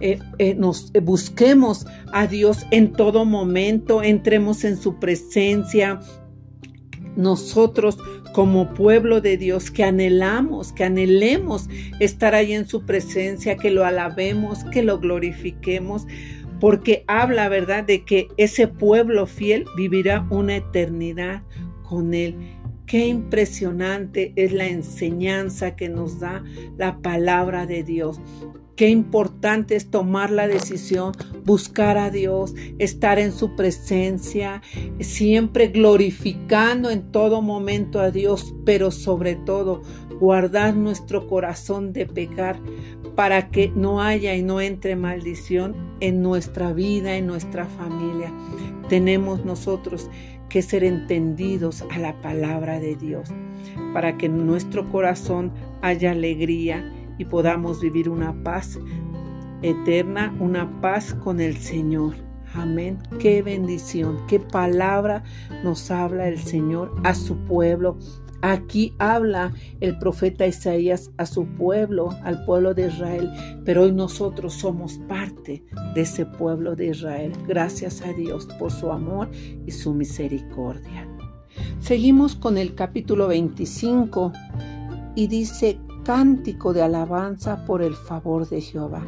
eh, 0.01 0.19
eh, 0.39 0.55
nos 0.55 0.93
busquemos 1.03 1.87
a 2.13 2.27
Dios 2.27 2.67
en 2.71 2.93
todo 2.93 3.25
momento, 3.25 4.03
entremos 4.03 4.65
en 4.65 4.77
su 4.77 4.99
presencia, 4.99 6.01
nosotros 7.17 7.99
como 8.33 8.75
pueblo 8.75 9.23
de 9.23 9.39
Dios 9.39 9.71
que 9.71 9.83
anhelamos, 9.83 10.73
que 10.73 10.85
anhelemos 10.85 11.69
estar 12.01 12.35
ahí 12.35 12.53
en 12.53 12.69
su 12.69 12.85
presencia, 12.85 13.57
que 13.57 13.71
lo 13.71 13.87
alabemos, 13.87 14.65
que 14.65 14.83
lo 14.83 14.99
glorifiquemos, 14.99 16.07
porque 16.61 17.05
habla, 17.07 17.49
¿verdad?, 17.49 17.85
de 17.85 18.05
que 18.05 18.29
ese 18.37 18.69
pueblo 18.69 19.27
fiel 19.27 19.65
vivirá 19.77 20.27
una 20.31 20.57
eternidad 20.57 21.43
con 21.83 22.13
Él. 22.13 22.37
Qué 22.87 23.07
impresionante 23.07 24.33
es 24.37 24.53
la 24.53 24.67
enseñanza 24.67 25.75
que 25.75 25.89
nos 25.89 26.21
da 26.21 26.45
la 26.77 26.99
palabra 26.99 27.67
de 27.67 27.83
Dios. 27.83 28.21
Qué 28.77 28.91
importante 28.91 29.75
es 29.75 29.91
tomar 29.91 30.31
la 30.31 30.47
decisión, 30.47 31.13
buscar 31.47 31.97
a 31.97 32.11
Dios, 32.11 32.55
estar 32.79 33.19
en 33.19 33.33
su 33.33 33.57
presencia, 33.57 34.61
siempre 35.01 35.69
glorificando 35.69 36.91
en 36.91 37.11
todo 37.11 37.41
momento 37.41 38.01
a 38.01 38.11
Dios, 38.11 38.55
pero 38.67 38.91
sobre 38.91 39.35
todo 39.35 39.81
guardar 40.21 40.77
nuestro 40.77 41.27
corazón 41.27 41.95
de 41.95 42.05
pecar 42.05 42.61
para 43.15 43.49
que 43.49 43.73
no 43.75 44.03
haya 44.03 44.35
y 44.35 44.43
no 44.43 44.61
entre 44.61 44.95
maldición 44.95 45.75
en 46.01 46.21
nuestra 46.21 46.75
vida, 46.75 47.17
en 47.17 47.27
nuestra 47.27 47.65
familia. 47.65 48.31
Tenemos 48.91 49.43
nosotros 49.43 50.11
que 50.51 50.61
ser 50.61 50.85
entendidos 50.85 51.83
a 51.91 51.99
la 51.99 52.21
palabra 52.21 52.79
de 52.79 52.95
Dios 52.95 53.31
para 53.95 54.17
que 54.19 54.27
en 54.27 54.47
nuestro 54.47 54.89
corazón 54.91 55.53
haya 55.81 56.13
alegría 56.13 56.93
y 57.19 57.25
podamos 57.25 57.81
vivir 57.81 58.09
una 58.09 58.33
paz 58.43 58.79
eterna, 59.63 60.35
una 60.41 60.81
paz 60.81 61.15
con 61.15 61.41
el 61.41 61.57
Señor. 61.57 62.15
Amén. 62.55 62.99
Qué 63.19 63.43
bendición, 63.43 64.19
qué 64.29 64.41
palabra 64.41 65.23
nos 65.63 65.91
habla 65.91 66.29
el 66.29 66.39
Señor 66.39 66.95
a 67.05 67.15
su 67.15 67.37
pueblo. 67.37 67.99
Aquí 68.43 68.95
habla 68.99 69.53
el 69.81 69.99
profeta 69.99 70.47
Isaías 70.47 71.11
a 71.17 71.27
su 71.27 71.47
pueblo, 71.47 72.11
al 72.23 72.45
pueblo 72.45 72.75
de 72.75 72.89
Israel, 72.89 73.31
pero 73.65 73.83
hoy 73.83 73.93
nosotros 73.93 74.55
somos 74.55 74.99
parte 75.09 75.65
de 75.95 76.01
ese 76.01 76.27
pueblo 76.27 76.77
de 76.77 76.89
Israel. 76.89 77.33
Gracias 77.49 78.03
a 78.03 78.13
Dios 78.13 78.47
por 78.59 78.71
su 78.71 78.93
amor 78.93 79.31
y 79.67 79.71
su 79.71 79.95
misericordia. 79.95 81.09
Seguimos 81.81 82.37
con 82.37 82.59
el 82.59 82.75
capítulo 82.75 83.29
25 83.29 84.33
y 85.15 85.27
dice, 85.27 85.79
cántico 86.07 86.73
de 86.73 86.83
alabanza 86.83 87.65
por 87.65 87.83
el 87.83 87.97
favor 87.97 88.49
de 88.49 88.61
Jehová. 88.61 89.05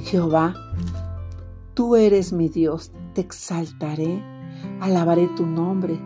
Jehová, 0.00 0.54
tú 1.72 1.96
eres 1.96 2.34
mi 2.34 2.50
Dios, 2.50 2.92
te 3.14 3.22
exaltaré, 3.22 4.22
alabaré 4.78 5.26
tu 5.28 5.46
nombre, 5.46 5.98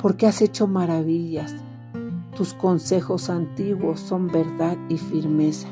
porque 0.00 0.28
has 0.28 0.42
hecho 0.42 0.68
maravillas. 0.68 1.56
Tus 2.36 2.54
consejos 2.54 3.28
antiguos 3.28 3.98
son 3.98 4.28
verdad 4.28 4.78
y 4.88 4.96
firmeza, 4.96 5.66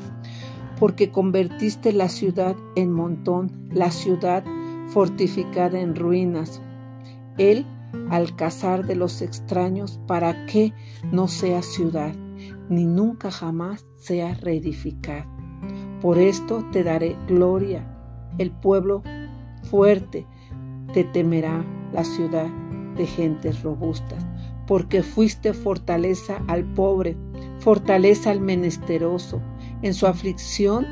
porque 0.81 1.09
convertiste 1.09 1.93
la 1.93 2.09
ciudad 2.09 2.57
en 2.75 2.91
montón, 2.91 3.69
la 3.71 3.89
ciudad 3.89 4.43
fortificada 4.87 5.79
en 5.79 5.95
ruinas. 5.95 6.61
Él, 7.37 7.65
al 8.09 8.35
cazar 8.35 8.85
de 8.85 8.97
los 8.97 9.21
extraños, 9.21 10.01
para 10.07 10.45
que 10.45 10.73
no 11.09 11.29
sea 11.29 11.61
ciudad 11.61 12.13
ni 12.69 12.85
nunca 12.85 13.31
jamás 13.31 13.85
sea 14.03 14.33
reedificado. 14.35 15.25
Por 16.01 16.17
esto 16.17 16.65
te 16.71 16.83
daré 16.83 17.15
gloria. 17.27 17.87
El 18.37 18.51
pueblo 18.51 19.01
fuerte 19.63 20.27
te 20.93 21.03
temerá 21.05 21.63
la 21.93 22.03
ciudad 22.03 22.47
de 22.97 23.05
gentes 23.05 23.63
robustas, 23.63 24.25
porque 24.67 25.03
fuiste 25.03 25.53
fortaleza 25.53 26.43
al 26.47 26.65
pobre, 26.73 27.15
fortaleza 27.59 28.31
al 28.31 28.41
menesteroso, 28.41 29.41
en 29.81 29.93
su 29.93 30.05
aflicción, 30.05 30.85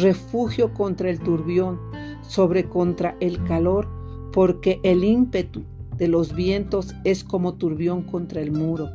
refugio 0.00 0.72
contra 0.74 1.10
el 1.10 1.20
turbión, 1.20 1.78
sobre 2.22 2.64
contra 2.64 3.16
el 3.20 3.42
calor, 3.44 3.88
porque 4.32 4.80
el 4.82 5.04
ímpetu 5.04 5.62
de 5.96 6.08
los 6.08 6.34
vientos 6.34 6.94
es 7.04 7.22
como 7.24 7.54
turbión 7.54 8.02
contra 8.02 8.40
el 8.40 8.52
muro, 8.52 8.90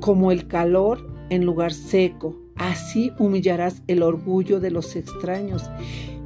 como 0.00 0.32
el 0.32 0.48
calor 0.48 1.06
en 1.30 1.44
lugar 1.44 1.72
seco. 1.72 2.45
Así 2.56 3.12
humillarás 3.18 3.82
el 3.86 4.02
orgullo 4.02 4.60
de 4.60 4.70
los 4.70 4.96
extraños 4.96 5.62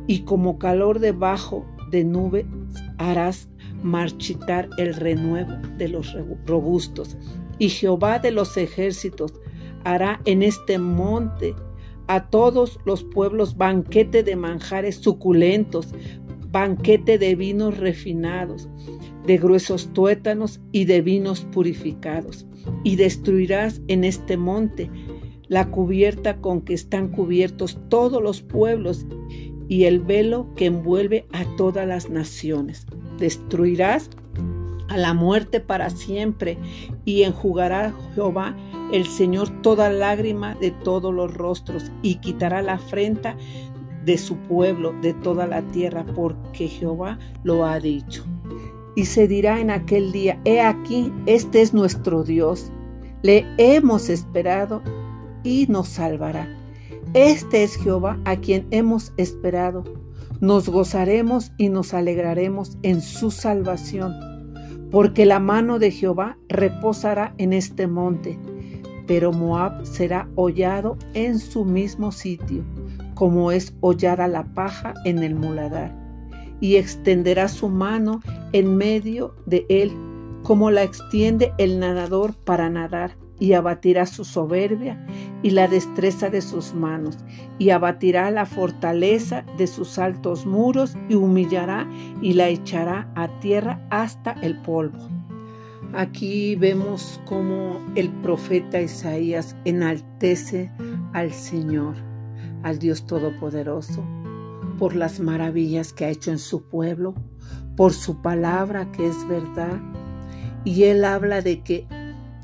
y 0.07 0.21
como 0.21 0.59
calor 0.59 0.99
debajo 0.99 1.67
de 1.91 2.05
nubes 2.05 2.47
harás 2.99 3.49
marchitar 3.83 4.69
el 4.79 4.95
renuevo 4.95 5.53
de 5.77 5.89
los 5.89 6.17
robustos. 6.47 7.17
Y 7.59 7.69
Jehová 7.69 8.19
de 8.19 8.31
los 8.31 8.57
ejércitos 8.57 9.33
hará 9.85 10.21
en 10.25 10.43
este 10.43 10.79
monte 10.79 11.55
a 12.07 12.29
todos 12.29 12.81
los 12.85 13.05
pueblos 13.05 13.57
banquete 13.57 14.23
de 14.23 14.37
manjares 14.37 14.97
suculentos, 14.97 15.89
banquete 16.51 17.19
de 17.19 17.35
vinos 17.37 17.79
refinados, 17.79 18.69
de 19.27 19.39
gruesos 19.39 19.93
tuétanos 19.93 20.61
y 20.73 20.87
de 20.87 21.03
vinos 21.03 21.47
purificados. 21.53 22.47
Y 22.85 22.97
destruirás 22.97 23.81
en 23.89 24.05
este 24.05 24.37
monte 24.37 24.91
la 25.51 25.69
cubierta 25.69 26.41
con 26.41 26.61
que 26.61 26.75
están 26.75 27.09
cubiertos 27.09 27.77
todos 27.89 28.23
los 28.23 28.41
pueblos 28.41 29.05
y 29.69 29.85
el 29.85 29.99
velo 29.99 30.47
que 30.55 30.67
envuelve 30.67 31.27
a 31.33 31.45
todas 31.57 31.87
las 31.89 32.09
naciones. 32.09 32.87
Destruirás 33.19 34.11
a 34.89 34.97
la 34.97 35.13
muerte 35.13 35.59
para 35.59 35.91
siempre 35.91 36.57
y 37.05 37.25
enjugará 37.25 37.93
Jehová 38.15 38.57
el 38.93 39.05
Señor 39.07 39.51
toda 39.61 39.91
lágrima 39.91 40.55
de 40.55 40.71
todos 40.71 41.13
los 41.13 41.35
rostros 41.35 41.91
y 42.01 42.15
quitará 42.17 42.63
la 42.63 42.75
afrenta 42.75 43.37
de 44.05 44.19
su 44.19 44.37
pueblo, 44.37 44.95
de 45.03 45.15
toda 45.15 45.49
la 45.49 45.63
tierra, 45.63 46.07
porque 46.15 46.69
Jehová 46.69 47.19
lo 47.43 47.67
ha 47.67 47.81
dicho. 47.81 48.25
Y 48.95 49.05
se 49.05 49.27
dirá 49.27 49.61
en 49.61 49.71
aquel 49.71 50.13
día, 50.13 50.41
he 50.45 50.61
aquí, 50.61 51.13
este 51.27 51.61
es 51.61 51.75
nuestro 51.75 52.23
Dios, 52.23 52.71
le 53.23 53.45
hemos 53.59 54.09
esperado 54.09 54.81
y 55.43 55.67
nos 55.69 55.89
salvará. 55.89 56.49
Este 57.15 57.63
es 57.63 57.77
Jehová 57.77 58.19
a 58.25 58.37
quien 58.37 58.67
hemos 58.71 59.13
esperado. 59.17 59.85
Nos 60.41 60.69
gozaremos 60.69 61.53
y 61.59 61.69
nos 61.69 61.93
alegraremos 61.93 62.79
en 62.83 63.01
su 63.01 63.31
salvación, 63.31 64.15
porque 64.91 65.27
la 65.27 65.39
mano 65.39 65.79
de 65.79 65.91
Jehová 65.91 66.39
reposará 66.49 67.35
en 67.39 67.53
este 67.53 67.87
monte, 67.87 68.39
pero 69.07 69.33
Moab 69.33 69.85
será 69.85 70.29
hollado 70.37 70.97
en 71.15 71.39
su 71.39 71.65
mismo 71.65 72.13
sitio 72.13 72.65
como 73.21 73.53
es 73.53 73.75
hollada 73.81 74.29
la 74.29 74.45
paja 74.55 74.95
en 75.05 75.19
el 75.19 75.35
muladar, 75.35 75.95
y 76.59 76.77
extenderá 76.77 77.49
su 77.49 77.69
mano 77.69 78.23
en 78.55 78.79
medio 78.79 79.35
de 79.45 79.67
él, 79.69 79.93
como 80.43 80.71
la 80.71 80.85
extiende 80.85 81.53
el 81.59 81.81
nadador 81.81 82.33
para 82.33 82.71
nadar, 82.71 83.19
y 83.41 83.55
abatirá 83.55 84.07
su 84.07 84.25
soberbia 84.25 85.05
y 85.43 85.51
la 85.51 85.67
destreza 85.67 86.31
de 86.31 86.43
sus 86.43 86.75
manos, 86.75 87.19
y 87.59 87.71
abatirá 87.71 88.31
la 88.31 88.47
fortaleza 88.47 89.45
de 89.59 89.67
sus 89.67 89.99
altos 89.99 90.47
muros, 90.47 90.97
y 91.09 91.15
humillará 91.17 91.91
y 92.23 92.35
la 92.35 92.49
echará 92.49 93.11
a 93.17 93.41
tierra 93.41 93.85
hasta 93.91 94.33
el 94.43 94.61
polvo. 94.61 94.99
Aquí 95.93 96.55
vemos 96.55 97.21
cómo 97.25 97.81
el 97.97 98.11
profeta 98.23 98.81
Isaías 98.81 99.57
enaltece 99.65 100.71
al 101.13 101.33
Señor 101.33 101.97
al 102.63 102.79
Dios 102.79 103.07
Todopoderoso 103.07 104.05
por 104.79 104.97
las 104.97 105.21
maravillas 105.21 105.93
que 105.93 106.07
ha 106.07 106.11
hecho 106.11 106.31
en 106.31 106.39
su 106.39 106.63
pueblo, 106.63 107.15
por 107.77 107.93
su 107.93 108.23
palabra 108.23 108.91
que 108.93 109.07
es 109.07 109.29
verdad. 109.29 109.79
Y 110.65 110.85
Él 110.85 111.05
habla 111.05 111.43
de 111.43 111.63
que 111.63 111.87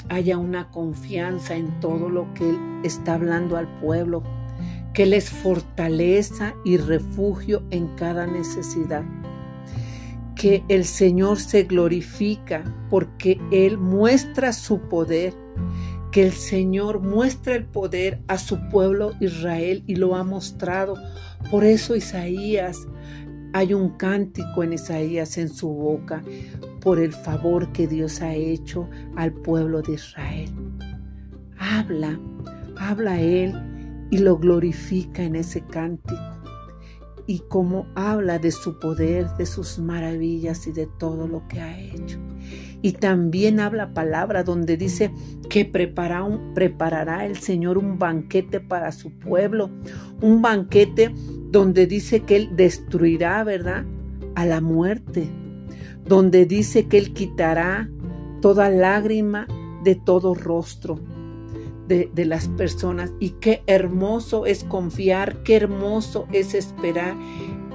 haya 0.08 0.38
una 0.38 0.70
confianza 0.70 1.56
en 1.56 1.80
todo 1.80 2.08
lo 2.08 2.32
que 2.34 2.50
Él 2.50 2.58
está 2.84 3.14
hablando 3.14 3.56
al 3.56 3.68
pueblo, 3.80 4.22
que 4.92 5.04
Él 5.04 5.12
es 5.12 5.30
fortaleza 5.30 6.54
y 6.64 6.76
refugio 6.76 7.62
en 7.70 7.88
cada 7.96 8.26
necesidad, 8.26 9.04
que 10.34 10.64
el 10.68 10.84
Señor 10.84 11.38
se 11.38 11.64
glorifica 11.64 12.64
porque 12.90 13.40
Él 13.50 13.78
muestra 13.78 14.52
su 14.52 14.80
poder 14.80 15.34
que 16.16 16.22
el 16.22 16.32
Señor 16.32 17.00
muestra 17.00 17.56
el 17.56 17.66
poder 17.66 18.22
a 18.26 18.38
su 18.38 18.58
pueblo 18.70 19.12
Israel 19.20 19.82
y 19.86 19.96
lo 19.96 20.16
ha 20.16 20.24
mostrado. 20.24 20.94
Por 21.50 21.62
eso 21.62 21.94
Isaías, 21.94 22.88
hay 23.56 23.72
un 23.72 23.88
cántico 23.96 24.62
en 24.62 24.74
Isaías 24.74 25.38
en 25.38 25.48
su 25.48 25.70
boca 25.70 26.22
por 26.82 26.98
el 26.98 27.14
favor 27.14 27.72
que 27.72 27.86
Dios 27.86 28.20
ha 28.20 28.34
hecho 28.34 28.86
al 29.16 29.32
pueblo 29.32 29.80
de 29.80 29.94
Israel. 29.94 30.50
Habla, 31.58 32.20
habla 32.76 33.18
Él 33.18 33.54
y 34.10 34.18
lo 34.18 34.36
glorifica 34.36 35.22
en 35.22 35.36
ese 35.36 35.62
cántico. 35.62 36.20
Y 37.26 37.38
como 37.48 37.86
habla 37.94 38.38
de 38.38 38.50
su 38.50 38.78
poder, 38.78 39.26
de 39.38 39.46
sus 39.46 39.78
maravillas 39.78 40.66
y 40.66 40.72
de 40.72 40.86
todo 40.98 41.26
lo 41.26 41.48
que 41.48 41.58
ha 41.58 41.80
hecho. 41.80 42.18
Y 42.86 42.92
también 42.92 43.58
habla 43.58 43.92
palabra 43.94 44.44
donde 44.44 44.76
dice 44.76 45.10
que 45.50 45.64
preparará 45.64 47.26
el 47.26 47.36
Señor 47.36 47.78
un 47.78 47.98
banquete 47.98 48.60
para 48.60 48.92
su 48.92 49.10
pueblo, 49.10 49.70
un 50.22 50.40
banquete 50.40 51.12
donde 51.50 51.88
dice 51.88 52.20
que 52.20 52.36
Él 52.36 52.50
destruirá, 52.54 53.42
¿verdad? 53.42 53.84
A 54.36 54.46
la 54.46 54.60
muerte, 54.60 55.28
donde 56.04 56.46
dice 56.46 56.86
que 56.86 56.98
Él 56.98 57.12
quitará 57.12 57.90
toda 58.40 58.70
lágrima 58.70 59.48
de 59.82 59.96
todo 59.96 60.36
rostro 60.36 61.00
de, 61.88 62.08
de, 62.14 62.24
las 62.24 62.46
personas. 62.50 63.12
Y 63.18 63.30
qué 63.40 63.64
hermoso 63.66 64.46
es 64.46 64.62
confiar, 64.62 65.42
qué 65.42 65.56
hermoso 65.56 66.28
es 66.30 66.54
esperar 66.54 67.16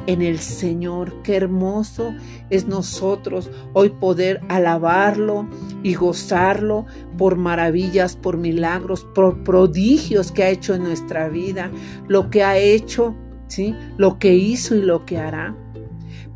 en 0.07 0.21
el 0.21 0.39
Señor. 0.39 1.21
Qué 1.23 1.35
hermoso 1.35 2.13
es 2.49 2.67
nosotros 2.67 3.49
hoy 3.73 3.89
poder 3.89 4.41
alabarlo 4.49 5.47
y 5.83 5.93
gozarlo 5.95 6.85
por 7.17 7.35
maravillas, 7.35 8.15
por 8.15 8.37
milagros, 8.37 9.05
por 9.15 9.43
prodigios 9.43 10.31
que 10.31 10.43
ha 10.43 10.49
hecho 10.49 10.73
en 10.73 10.83
nuestra 10.83 11.29
vida, 11.29 11.71
lo 12.07 12.29
que 12.29 12.43
ha 12.43 12.57
hecho, 12.57 13.15
¿sí? 13.47 13.75
Lo 13.97 14.19
que 14.19 14.33
hizo 14.33 14.75
y 14.75 14.81
lo 14.81 15.05
que 15.05 15.17
hará. 15.17 15.55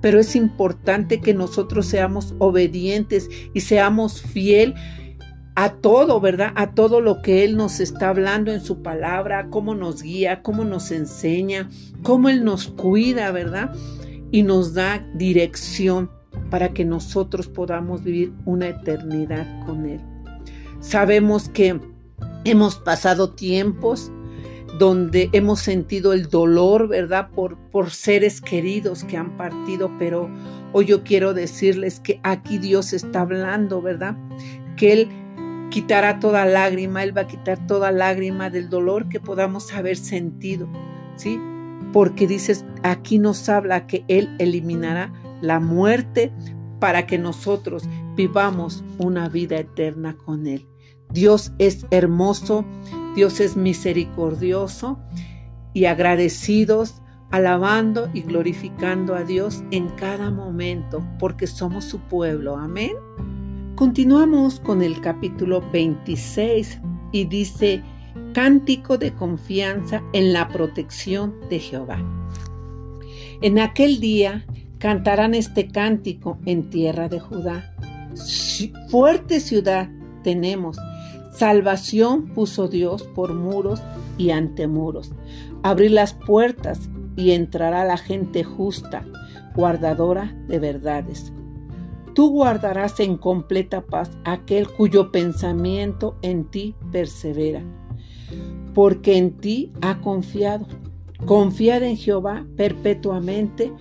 Pero 0.01 0.19
es 0.19 0.35
importante 0.35 1.19
que 1.19 1.33
nosotros 1.33 1.87
seamos 1.87 2.35
obedientes 2.37 3.29
y 3.53 3.61
seamos 3.61 4.21
fiel 4.21 4.75
a 5.55 5.69
todo, 5.75 6.19
¿verdad? 6.19 6.51
A 6.55 6.71
todo 6.71 6.99
lo 6.99 7.21
que 7.21 7.45
Él 7.45 7.55
nos 7.55 7.79
está 7.79 8.09
hablando 8.09 8.51
en 8.51 8.61
su 8.61 8.81
palabra, 8.81 9.47
cómo 9.49 9.73
nos 9.73 10.03
guía, 10.03 10.41
cómo 10.43 10.65
nos 10.65 10.91
enseña, 10.91 11.69
cómo 12.03 12.27
Él 12.27 12.43
nos 12.43 12.67
cuida, 12.67 13.31
¿verdad? 13.31 13.73
Y 14.31 14.43
nos 14.43 14.73
da 14.73 15.07
dirección 15.15 16.11
para 16.49 16.73
que 16.73 16.83
nosotros 16.83 17.47
podamos 17.47 18.03
vivir 18.03 18.33
una 18.43 18.67
eternidad 18.67 19.65
con 19.65 19.85
Él. 19.85 20.01
Sabemos 20.81 21.47
que 21.49 21.79
hemos 22.43 22.75
pasado 22.75 23.31
tiempos 23.31 24.11
donde 24.77 25.29
hemos 25.31 25.61
sentido 25.61 26.11
el 26.11 26.29
dolor, 26.29 26.89
¿verdad? 26.89 27.29
Por, 27.33 27.57
por 27.71 27.91
seres 27.91 28.41
queridos 28.41 29.05
que 29.05 29.15
han 29.15 29.37
partido, 29.37 29.89
pero 29.97 30.29
hoy 30.73 30.85
yo 30.85 31.05
quiero 31.05 31.33
decirles 31.33 32.01
que 32.01 32.19
aquí 32.23 32.57
Dios 32.57 32.91
está 32.91 33.21
hablando, 33.21 33.81
¿verdad? 33.81 34.17
Que 34.75 34.91
Él 34.91 35.09
quitará 35.69 36.19
toda 36.19 36.45
lágrima, 36.45 37.03
Él 37.03 37.15
va 37.15 37.21
a 37.21 37.27
quitar 37.27 37.65
toda 37.67 37.91
lágrima 37.91 38.49
del 38.49 38.69
dolor 38.69 39.09
que 39.09 39.19
podamos 39.19 39.73
haber 39.73 39.97
sentido, 39.97 40.67
¿sí? 41.15 41.39
Porque 41.93 42.27
dices, 42.27 42.65
aquí 42.83 43.19
nos 43.19 43.47
habla 43.49 43.87
que 43.87 44.05
Él 44.07 44.35
eliminará 44.39 45.13
la 45.41 45.59
muerte 45.59 46.31
para 46.79 47.07
que 47.07 47.17
nosotros 47.17 47.87
vivamos 48.15 48.83
una 48.97 49.29
vida 49.29 49.57
eterna 49.57 50.15
con 50.15 50.47
Él. 50.47 50.67
Dios 51.11 51.53
es 51.59 51.85
hermoso, 51.91 52.65
Dios 53.15 53.39
es 53.39 53.55
misericordioso 53.55 54.99
y 55.73 55.85
agradecidos, 55.85 57.01
alabando 57.31 58.09
y 58.13 58.21
glorificando 58.21 59.15
a 59.15 59.23
Dios 59.23 59.63
en 59.71 59.89
cada 59.89 60.31
momento, 60.31 61.05
porque 61.19 61.47
somos 61.47 61.85
su 61.85 61.99
pueblo. 61.99 62.57
Amén. 62.57 62.93
Continuamos 63.75 64.61
con 64.61 64.81
el 64.81 65.01
capítulo 65.01 65.61
26 65.73 66.79
y 67.11 67.25
dice, 67.25 67.83
Cántico 68.33 68.97
de 68.97 69.13
confianza 69.13 70.01
en 70.13 70.31
la 70.31 70.47
protección 70.47 71.35
de 71.49 71.59
Jehová. 71.59 71.97
En 73.41 73.59
aquel 73.59 73.99
día 73.99 74.45
cantarán 74.77 75.33
este 75.33 75.67
cántico 75.67 76.39
en 76.45 76.69
tierra 76.69 77.09
de 77.09 77.19
Judá. 77.19 77.75
Fuerte 78.87 79.41
ciudad 79.41 79.89
tenemos. 80.23 80.77
Salvación 81.33 82.27
puso 82.27 82.69
Dios 82.69 83.03
por 83.03 83.33
muros 83.33 83.81
y 84.17 84.29
ante 84.29 84.67
muros. 84.67 85.11
Abrir 85.63 85.91
las 85.91 86.13
puertas 86.13 86.89
y 87.17 87.31
entrará 87.31 87.83
la 87.83 87.97
gente 87.97 88.45
justa, 88.45 89.05
guardadora 89.53 90.33
de 90.47 90.59
verdades. 90.59 91.33
Tú 92.15 92.29
guardarás 92.29 92.99
en 93.01 93.17
completa 93.17 93.81
paz 93.81 94.09
aquel 94.23 94.67
cuyo 94.69 95.11
pensamiento 95.11 96.17
en 96.21 96.45
ti 96.45 96.73
persevera, 96.91 97.61
porque 98.73 99.17
en 99.17 99.37
ti 99.37 99.73
ha 99.81 99.99
confiado. 99.99 100.65
Confiad 101.25 101.83
en 101.83 101.97
Jehová 101.97 102.45
perpetuamente, 102.55 103.71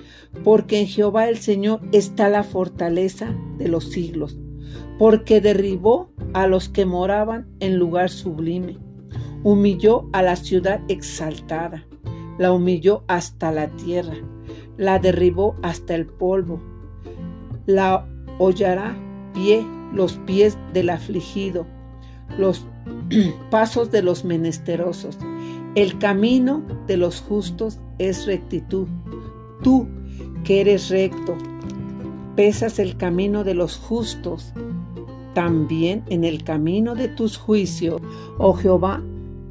porque 0.42 0.80
en 0.80 0.86
Jehová 0.86 1.28
el 1.28 1.38
Señor 1.38 1.80
está 1.92 2.28
la 2.28 2.42
fortaleza 2.42 3.34
de 3.56 3.68
los 3.68 3.90
siglos, 3.90 4.36
porque 4.98 5.40
derribó 5.40 6.10
a 6.32 6.46
los 6.46 6.68
que 6.68 6.86
moraban 6.86 7.46
en 7.60 7.76
lugar 7.76 8.10
sublime, 8.10 8.78
humilló 9.44 10.08
a 10.12 10.22
la 10.22 10.36
ciudad 10.36 10.80
exaltada, 10.88 11.86
la 12.38 12.52
humilló 12.52 13.04
hasta 13.06 13.52
la 13.52 13.68
tierra, 13.76 14.16
la 14.76 14.98
derribó 14.98 15.54
hasta 15.62 15.94
el 15.94 16.06
polvo, 16.06 16.60
la 17.66 18.08
hollará 18.38 18.96
pie 19.32 19.66
los 19.92 20.14
pies 20.26 20.58
del 20.72 20.90
afligido, 20.90 21.66
los 22.38 22.66
pasos 23.50 23.90
de 23.90 24.02
los 24.02 24.24
menesterosos. 24.24 25.18
El 25.74 25.98
camino 25.98 26.62
de 26.86 26.96
los 26.96 27.20
justos 27.20 27.80
es 27.98 28.26
rectitud. 28.26 28.86
Tú, 29.62 29.88
que 30.44 30.60
eres 30.60 30.88
recto, 30.88 31.36
pesas 32.36 32.78
el 32.78 32.96
camino 32.96 33.44
de 33.44 33.54
los 33.54 33.76
justos. 33.76 34.52
También 35.34 36.04
en 36.10 36.22
el 36.22 36.44
camino 36.44 36.94
de 36.94 37.08
tus 37.08 37.36
juicios, 37.36 38.00
oh 38.38 38.52
Jehová, 38.54 39.02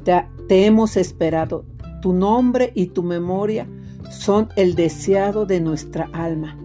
te, 0.04 0.24
te 0.48 0.64
hemos 0.64 0.96
esperado. 0.96 1.66
Tu 2.00 2.12
nombre 2.12 2.72
y 2.74 2.86
tu 2.86 3.02
memoria 3.02 3.68
son 4.10 4.48
el 4.56 4.74
deseado 4.74 5.44
de 5.44 5.60
nuestra 5.60 6.08
alma. 6.12 6.56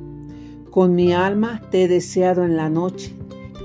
Con 0.80 0.96
mi 0.96 1.12
alma 1.12 1.60
te 1.72 1.84
he 1.84 1.88
deseado 1.90 2.46
en 2.46 2.56
la 2.56 2.70
noche, 2.70 3.14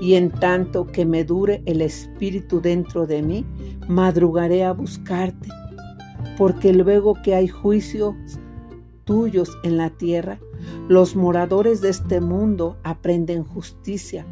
y 0.01 0.15
en 0.15 0.31
tanto 0.31 0.85
que 0.85 1.05
me 1.05 1.23
dure 1.23 1.63
el 1.65 1.81
espíritu 1.81 2.59
dentro 2.59 3.07
de 3.07 3.21
mí, 3.21 3.45
madrugaré 3.87 4.65
a 4.65 4.73
buscarte, 4.73 5.47
porque 6.37 6.73
luego 6.73 7.13
que 7.23 7.33
hay 7.33 7.47
juicios 7.47 8.15
tuyos 9.05 9.57
en 9.63 9.77
la 9.77 9.91
tierra, 9.91 10.39
los 10.89 11.15
moradores 11.15 11.79
de 11.79 11.91
este 11.91 12.19
mundo 12.19 12.75
aprenden 12.83 13.45
justicia. 13.45 14.25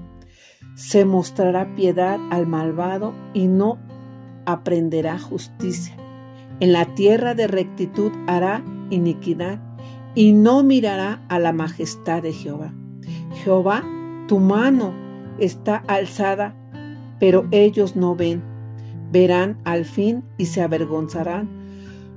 Se 0.76 1.06
mostrará 1.06 1.76
piedad 1.76 2.20
al 2.32 2.48
malvado 2.48 3.14
y 3.34 3.48
no 3.48 3.80
aprenderá 4.46 5.18
justicia. 5.20 5.96
En 6.60 6.74
la 6.74 6.94
tierra 6.96 7.34
de 7.34 7.48
rectitud 7.48 8.12
hará 8.28 8.62
iniquidad 8.90 9.62
y 10.16 10.34
no 10.34 10.64
mirará 10.64 11.24
a 11.30 11.40
la 11.40 11.54
majestad 11.54 12.22
de 12.22 12.34
Jehová. 12.34 12.74
Jehová, 13.44 13.84
tu 14.28 14.40
mano 14.40 14.94
está 15.40 15.78
alzada, 15.88 16.56
pero 17.20 17.48
ellos 17.52 17.96
no 17.96 18.16
ven. 18.16 18.44
Verán 19.12 19.60
al 19.64 19.86
fin 19.86 20.24
y 20.38 20.46
se 20.46 20.62
avergonzarán 20.62 21.64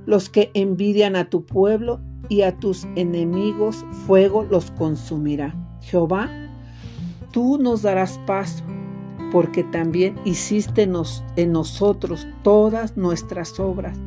los 0.07 0.29
que 0.29 0.49
envidian 0.53 1.15
a 1.15 1.29
tu 1.29 1.45
pueblo 1.45 1.99
y 2.29 2.41
a 2.41 2.57
tus 2.57 2.85
enemigos 2.95 3.85
fuego 4.07 4.43
los 4.49 4.71
consumirá. 4.71 5.53
Jehová, 5.81 6.29
tú 7.31 7.57
nos 7.59 7.81
darás 7.81 8.19
paz, 8.25 8.63
porque 9.31 9.63
también 9.65 10.15
hiciste 10.23 10.89
en 11.35 11.51
nosotros 11.51 12.25
todas 12.41 12.95
nuestras 12.95 13.59
obras. 13.59 13.99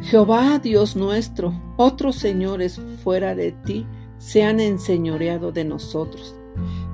Jehová 0.00 0.60
Dios 0.60 0.94
nuestro, 0.94 1.52
otros 1.76 2.16
señores 2.16 2.80
fuera 3.02 3.34
de 3.34 3.52
ti 3.52 3.84
se 4.18 4.44
han 4.44 4.60
enseñoreado 4.60 5.50
de 5.50 5.64
nosotros, 5.64 6.36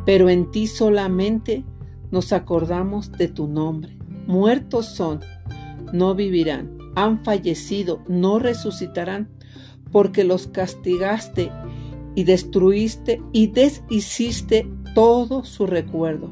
pero 0.06 0.30
en 0.30 0.50
ti 0.50 0.66
solamente 0.66 1.64
nos 2.10 2.32
acordamos 2.32 3.12
de 3.12 3.28
tu 3.28 3.46
nombre. 3.46 3.96
Muertos 4.26 4.86
son, 4.86 5.20
no 5.92 6.14
vivirán, 6.14 6.78
han 6.96 7.22
fallecido, 7.22 8.02
no 8.08 8.38
resucitarán, 8.38 9.28
porque 9.92 10.24
los 10.24 10.46
castigaste 10.46 11.52
y 12.14 12.24
destruiste 12.24 13.20
y 13.32 13.48
deshiciste 13.48 14.66
todo 14.94 15.44
su 15.44 15.66
recuerdo. 15.66 16.30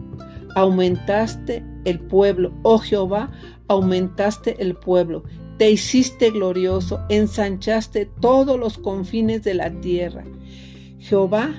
Aumentaste 0.57 1.65
el 1.85 2.01
pueblo, 2.01 2.53
oh 2.63 2.79
Jehová, 2.79 3.31
aumentaste 3.69 4.61
el 4.63 4.75
pueblo 4.75 5.23
te 5.63 5.71
hiciste 5.71 6.33
glorioso, 6.33 6.99
ensanchaste 7.09 8.07
todos 8.07 8.59
los 8.59 8.79
confines 8.79 9.45
de 9.45 9.55
la 9.55 9.71
tierra. 9.71 10.25
Jehová, 10.99 11.55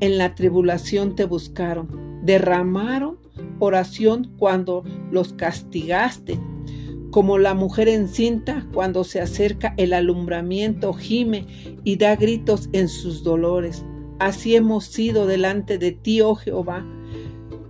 en 0.00 0.18
la 0.18 0.34
tribulación 0.34 1.16
te 1.16 1.24
buscaron, 1.24 2.20
derramaron 2.22 3.16
oración 3.58 4.34
cuando 4.36 4.84
los 5.10 5.32
castigaste. 5.32 6.38
Como 7.10 7.38
la 7.38 7.54
mujer 7.54 7.88
encinta 7.88 8.66
cuando 8.74 9.02
se 9.02 9.18
acerca 9.18 9.72
el 9.78 9.94
alumbramiento, 9.94 10.92
gime 10.92 11.46
y 11.84 11.96
da 11.96 12.16
gritos 12.16 12.68
en 12.74 12.86
sus 12.86 13.22
dolores. 13.24 13.82
Así 14.18 14.56
hemos 14.56 14.84
sido 14.84 15.26
delante 15.26 15.78
de 15.78 15.92
ti, 15.92 16.20
oh 16.20 16.34
Jehová. 16.34 16.84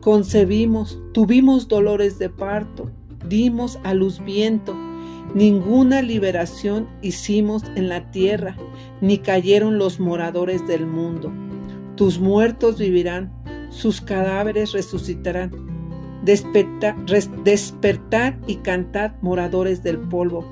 Concebimos, 0.00 0.98
tuvimos 1.14 1.68
dolores 1.68 2.18
de 2.18 2.30
parto, 2.30 2.90
dimos 3.28 3.78
a 3.84 3.94
luz 3.94 4.20
viento 4.24 4.74
Ninguna 5.34 6.00
liberación 6.00 6.88
hicimos 7.02 7.62
en 7.76 7.88
la 7.88 8.10
tierra, 8.10 8.56
ni 9.00 9.18
cayeron 9.18 9.78
los 9.78 10.00
moradores 10.00 10.66
del 10.66 10.86
mundo. 10.86 11.30
Tus 11.96 12.18
muertos 12.18 12.78
vivirán, 12.78 13.30
sus 13.70 14.00
cadáveres 14.00 14.72
resucitarán. 14.72 15.52
Despertad, 16.24 16.94
despertad 17.44 18.34
y 18.46 18.56
cantad, 18.56 19.12
moradores 19.20 19.82
del 19.82 19.98
polvo, 19.98 20.44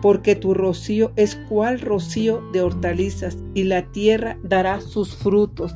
porque 0.00 0.34
tu 0.34 0.54
rocío 0.54 1.12
es 1.16 1.36
cual 1.48 1.80
rocío 1.80 2.42
de 2.52 2.62
hortalizas, 2.62 3.36
y 3.54 3.64
la 3.64 3.82
tierra 3.92 4.38
dará 4.42 4.80
sus 4.80 5.14
frutos. 5.14 5.74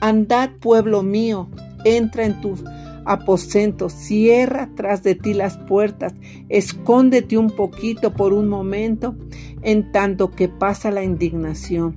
Andad, 0.00 0.50
pueblo 0.60 1.02
mío, 1.02 1.48
entra 1.84 2.24
en 2.24 2.40
tus 2.40 2.62
aposento, 3.04 3.88
cierra 3.88 4.70
tras 4.74 5.02
de 5.02 5.14
ti 5.14 5.34
las 5.34 5.56
puertas, 5.56 6.14
escóndete 6.48 7.38
un 7.38 7.50
poquito 7.50 8.12
por 8.12 8.32
un 8.32 8.48
momento, 8.48 9.16
en 9.62 9.92
tanto 9.92 10.30
que 10.30 10.48
pasa 10.48 10.90
la 10.90 11.02
indignación, 11.02 11.96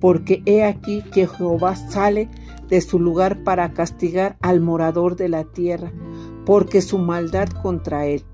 porque 0.00 0.42
he 0.46 0.64
aquí 0.64 1.02
que 1.12 1.26
Jehová 1.26 1.76
sale 1.76 2.28
de 2.68 2.80
su 2.80 2.98
lugar 2.98 3.42
para 3.42 3.72
castigar 3.72 4.36
al 4.40 4.60
morador 4.60 5.16
de 5.16 5.28
la 5.28 5.44
tierra, 5.44 5.92
porque 6.46 6.80
su 6.80 6.98
maldad 6.98 7.48
contra 7.48 8.06
él. 8.06 8.24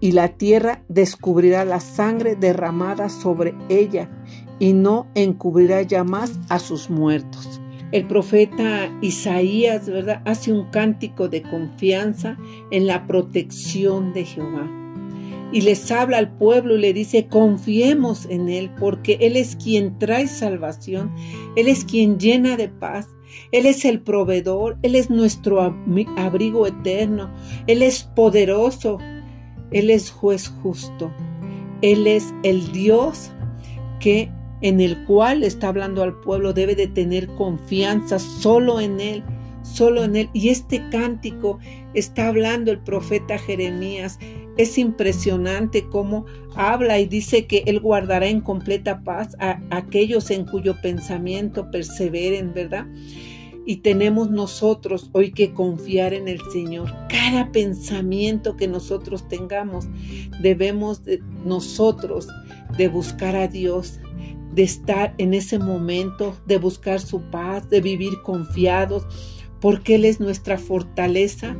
Y 0.00 0.12
la 0.12 0.36
tierra 0.36 0.82
descubrirá 0.88 1.64
la 1.64 1.78
sangre 1.78 2.34
derramada 2.34 3.08
sobre 3.08 3.54
ella, 3.68 4.10
y 4.58 4.72
no 4.72 5.06
encubrirá 5.14 5.82
ya 5.82 6.04
más 6.04 6.38
a 6.48 6.58
sus 6.58 6.90
muertos. 6.90 7.61
El 7.92 8.06
profeta 8.06 8.90
Isaías, 9.02 9.86
¿verdad? 9.86 10.22
Hace 10.24 10.50
un 10.50 10.70
cántico 10.70 11.28
de 11.28 11.42
confianza 11.42 12.38
en 12.70 12.86
la 12.86 13.06
protección 13.06 14.14
de 14.14 14.24
Jehová. 14.24 14.70
Y 15.52 15.60
les 15.60 15.90
habla 15.90 16.16
al 16.16 16.32
pueblo 16.32 16.76
y 16.76 16.80
le 16.80 16.94
dice, 16.94 17.28
confiemos 17.28 18.24
en 18.30 18.48
Él, 18.48 18.70
porque 18.80 19.18
Él 19.20 19.36
es 19.36 19.56
quien 19.56 19.98
trae 19.98 20.26
salvación, 20.26 21.14
Él 21.54 21.68
es 21.68 21.84
quien 21.84 22.18
llena 22.18 22.56
de 22.56 22.70
paz, 22.70 23.08
Él 23.52 23.66
es 23.66 23.84
el 23.84 24.00
proveedor, 24.00 24.78
Él 24.80 24.94
es 24.94 25.10
nuestro 25.10 25.60
abrigo 26.16 26.66
eterno, 26.66 27.30
Él 27.66 27.82
es 27.82 28.04
poderoso, 28.04 28.96
Él 29.70 29.90
es 29.90 30.10
juez 30.10 30.48
justo, 30.62 31.12
Él 31.82 32.06
es 32.06 32.32
el 32.42 32.72
Dios 32.72 33.30
que 34.00 34.30
en 34.62 34.80
el 34.80 35.04
cual 35.04 35.42
está 35.42 35.68
hablando 35.68 36.02
al 36.02 36.14
pueblo 36.20 36.52
debe 36.52 36.74
de 36.74 36.86
tener 36.86 37.26
confianza 37.34 38.18
solo 38.18 38.80
en 38.80 39.00
Él, 39.00 39.22
solo 39.62 40.04
en 40.04 40.16
Él. 40.16 40.30
Y 40.32 40.48
este 40.48 40.82
cántico 40.90 41.58
está 41.94 42.28
hablando 42.28 42.70
el 42.70 42.78
profeta 42.78 43.38
Jeremías. 43.38 44.18
Es 44.56 44.78
impresionante 44.78 45.84
cómo 45.88 46.26
habla 46.54 47.00
y 47.00 47.06
dice 47.06 47.46
que 47.46 47.64
Él 47.66 47.80
guardará 47.80 48.28
en 48.28 48.40
completa 48.40 49.02
paz 49.02 49.36
a, 49.40 49.60
aquellos 49.70 50.30
en 50.30 50.44
cuyo 50.44 50.80
pensamiento 50.80 51.70
perseveren, 51.70 52.54
¿verdad? 52.54 52.86
Y 53.64 53.76
tenemos 53.76 54.30
nosotros 54.30 55.10
hoy 55.12 55.32
que 55.32 55.52
confiar 55.52 56.14
en 56.14 56.28
el 56.28 56.40
Señor. 56.52 56.92
Cada 57.08 57.50
pensamiento 57.50 58.56
que 58.56 58.68
nosotros 58.68 59.28
tengamos, 59.28 59.86
debemos 60.40 61.04
de 61.04 61.20
nosotros 61.44 62.28
de 62.76 62.88
buscar 62.88 63.36
a 63.36 63.48
Dios, 63.48 64.00
de 64.52 64.62
estar 64.62 65.14
en 65.18 65.34
ese 65.34 65.58
momento, 65.58 66.36
de 66.46 66.58
buscar 66.58 67.00
su 67.00 67.22
paz, 67.30 67.68
de 67.70 67.80
vivir 67.80 68.20
confiados, 68.22 69.06
porque 69.60 69.94
Él 69.96 70.04
es 70.04 70.20
nuestra 70.20 70.58
fortaleza 70.58 71.56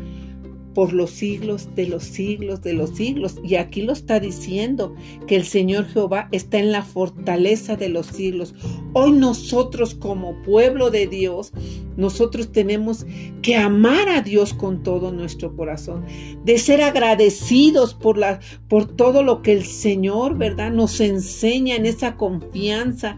por 0.74 0.92
los 0.92 1.10
siglos 1.10 1.68
de 1.74 1.86
los 1.86 2.04
siglos 2.04 2.62
de 2.62 2.72
los 2.72 2.90
siglos. 2.90 3.36
Y 3.42 3.56
aquí 3.56 3.82
lo 3.82 3.92
está 3.92 4.20
diciendo, 4.20 4.94
que 5.26 5.36
el 5.36 5.44
Señor 5.44 5.86
Jehová 5.86 6.28
está 6.32 6.58
en 6.58 6.72
la 6.72 6.82
fortaleza 6.82 7.76
de 7.76 7.88
los 7.88 8.06
siglos. 8.06 8.54
Hoy 8.92 9.12
nosotros 9.12 9.94
como 9.94 10.40
pueblo 10.42 10.90
de 10.90 11.06
Dios, 11.06 11.52
nosotros 11.96 12.52
tenemos 12.52 13.06
que 13.42 13.56
amar 13.56 14.08
a 14.08 14.22
Dios 14.22 14.54
con 14.54 14.82
todo 14.82 15.12
nuestro 15.12 15.54
corazón, 15.56 16.04
de 16.44 16.58
ser 16.58 16.82
agradecidos 16.82 17.94
por, 17.94 18.18
la, 18.18 18.40
por 18.68 18.86
todo 18.86 19.22
lo 19.22 19.42
que 19.42 19.52
el 19.52 19.64
Señor, 19.64 20.36
¿verdad? 20.36 20.72
Nos 20.72 21.00
enseña 21.00 21.76
en 21.76 21.86
esa 21.86 22.16
confianza 22.16 23.16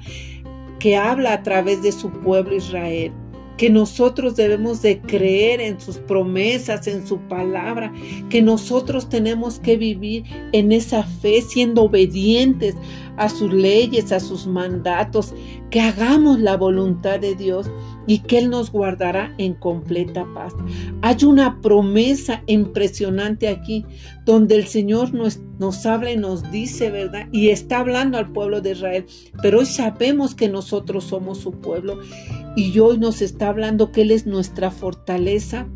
que 0.78 0.96
habla 0.96 1.32
a 1.32 1.42
través 1.42 1.82
de 1.82 1.92
su 1.92 2.10
pueblo 2.10 2.56
Israel 2.56 3.12
que 3.56 3.70
nosotros 3.70 4.36
debemos 4.36 4.82
de 4.82 5.00
creer 5.00 5.60
en 5.60 5.80
sus 5.80 5.98
promesas, 5.98 6.86
en 6.86 7.06
su 7.06 7.18
palabra, 7.28 7.92
que 8.28 8.42
nosotros 8.42 9.08
tenemos 9.08 9.58
que 9.60 9.76
vivir 9.76 10.24
en 10.52 10.72
esa 10.72 11.04
fe 11.04 11.42
siendo 11.42 11.84
obedientes 11.84 12.74
a 13.16 13.28
sus 13.28 13.52
leyes, 13.52 14.12
a 14.12 14.20
sus 14.20 14.46
mandatos, 14.46 15.34
que 15.70 15.80
hagamos 15.80 16.40
la 16.40 16.56
voluntad 16.56 17.20
de 17.20 17.34
Dios 17.34 17.70
y 18.06 18.18
que 18.20 18.38
Él 18.38 18.50
nos 18.50 18.70
guardará 18.70 19.34
en 19.38 19.54
completa 19.54 20.26
paz. 20.34 20.54
Hay 21.02 21.24
una 21.24 21.60
promesa 21.60 22.42
impresionante 22.46 23.48
aquí 23.48 23.84
donde 24.24 24.56
el 24.56 24.66
Señor 24.66 25.14
nos, 25.14 25.40
nos 25.58 25.84
habla 25.86 26.12
y 26.12 26.16
nos 26.16 26.50
dice, 26.50 26.90
¿verdad? 26.90 27.28
Y 27.32 27.48
está 27.48 27.78
hablando 27.78 28.18
al 28.18 28.32
pueblo 28.32 28.60
de 28.60 28.72
Israel, 28.72 29.06
pero 29.42 29.60
hoy 29.60 29.66
sabemos 29.66 30.34
que 30.34 30.48
nosotros 30.48 31.04
somos 31.04 31.38
su 31.38 31.52
pueblo 31.52 31.98
y 32.56 32.78
hoy 32.78 32.98
nos 32.98 33.22
está 33.22 33.48
hablando 33.48 33.90
que 33.90 34.02
Él 34.02 34.10
es 34.10 34.26
nuestra 34.26 34.70
fortaleza 34.70 35.66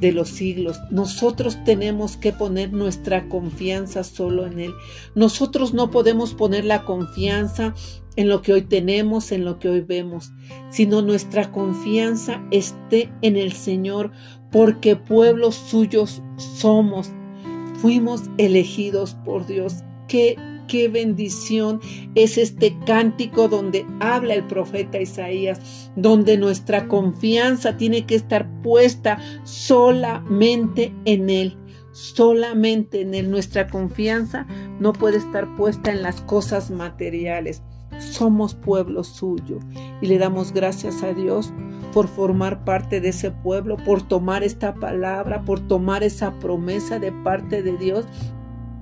de 0.00 0.12
los 0.12 0.28
siglos. 0.28 0.78
Nosotros 0.90 1.58
tenemos 1.64 2.16
que 2.16 2.32
poner 2.32 2.72
nuestra 2.72 3.28
confianza 3.28 4.04
solo 4.04 4.46
en 4.46 4.60
Él. 4.60 4.72
Nosotros 5.14 5.74
no 5.74 5.90
podemos 5.90 6.34
poner 6.34 6.64
la 6.64 6.84
confianza 6.84 7.74
en 8.16 8.28
lo 8.28 8.42
que 8.42 8.52
hoy 8.52 8.62
tenemos, 8.62 9.30
en 9.32 9.44
lo 9.44 9.58
que 9.58 9.68
hoy 9.68 9.80
vemos, 9.80 10.32
sino 10.70 11.02
nuestra 11.02 11.52
confianza 11.52 12.42
esté 12.50 13.12
en 13.22 13.36
el 13.36 13.52
Señor, 13.52 14.10
porque 14.50 14.96
pueblos 14.96 15.54
suyos 15.54 16.22
somos. 16.36 17.10
Fuimos 17.80 18.22
elegidos 18.38 19.14
por 19.24 19.46
Dios. 19.46 19.84
Qué 20.08 20.36
qué 20.66 20.88
bendición 20.88 21.80
es 22.14 22.38
este 22.38 22.76
cántico 22.86 23.48
donde 23.48 23.86
habla 24.00 24.34
el 24.34 24.44
profeta 24.44 25.00
Isaías, 25.00 25.90
donde 25.96 26.36
nuestra 26.36 26.88
confianza 26.88 27.76
tiene 27.76 28.06
que 28.06 28.14
estar 28.14 28.48
puesta 28.62 29.18
solamente 29.44 30.92
en 31.04 31.30
Él, 31.30 31.56
solamente 31.92 33.00
en 33.00 33.14
Él. 33.14 33.30
Nuestra 33.30 33.66
confianza 33.68 34.46
no 34.80 34.92
puede 34.92 35.18
estar 35.18 35.54
puesta 35.56 35.90
en 35.90 36.02
las 36.02 36.20
cosas 36.22 36.70
materiales. 36.70 37.62
Somos 37.98 38.54
pueblo 38.54 39.04
suyo 39.04 39.58
y 40.02 40.06
le 40.06 40.18
damos 40.18 40.52
gracias 40.52 41.02
a 41.02 41.14
Dios 41.14 41.52
por 41.94 42.08
formar 42.08 42.62
parte 42.62 43.00
de 43.00 43.08
ese 43.08 43.30
pueblo, 43.30 43.78
por 43.78 44.02
tomar 44.02 44.42
esta 44.42 44.74
palabra, 44.74 45.44
por 45.44 45.60
tomar 45.60 46.02
esa 46.02 46.38
promesa 46.38 46.98
de 46.98 47.10
parte 47.10 47.62
de 47.62 47.74
Dios 47.78 48.04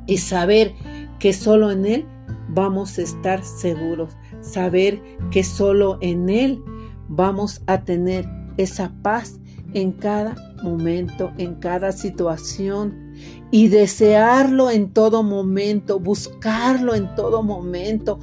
y 0.06 0.18
saber 0.18 0.74
que 1.18 1.32
solo 1.32 1.70
en 1.70 1.86
Él 1.86 2.06
vamos 2.48 2.98
a 2.98 3.02
estar 3.02 3.44
seguros, 3.44 4.16
saber 4.40 5.02
que 5.30 5.44
solo 5.44 5.98
en 6.00 6.28
Él 6.28 6.62
vamos 7.08 7.62
a 7.66 7.84
tener 7.84 8.28
esa 8.56 8.92
paz 9.02 9.40
en 9.74 9.92
cada 9.92 10.34
momento, 10.62 11.32
en 11.38 11.56
cada 11.56 11.92
situación. 11.92 13.12
Y 13.50 13.68
desearlo 13.68 14.70
en 14.70 14.92
todo 14.92 15.22
momento, 15.22 16.00
buscarlo 16.00 16.94
en 16.94 17.14
todo 17.14 17.42
momento, 17.42 18.18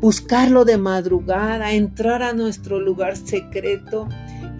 buscarlo 0.00 0.64
de 0.64 0.78
madrugada, 0.78 1.72
entrar 1.72 2.22
a 2.22 2.32
nuestro 2.32 2.80
lugar 2.80 3.16
secreto 3.16 4.08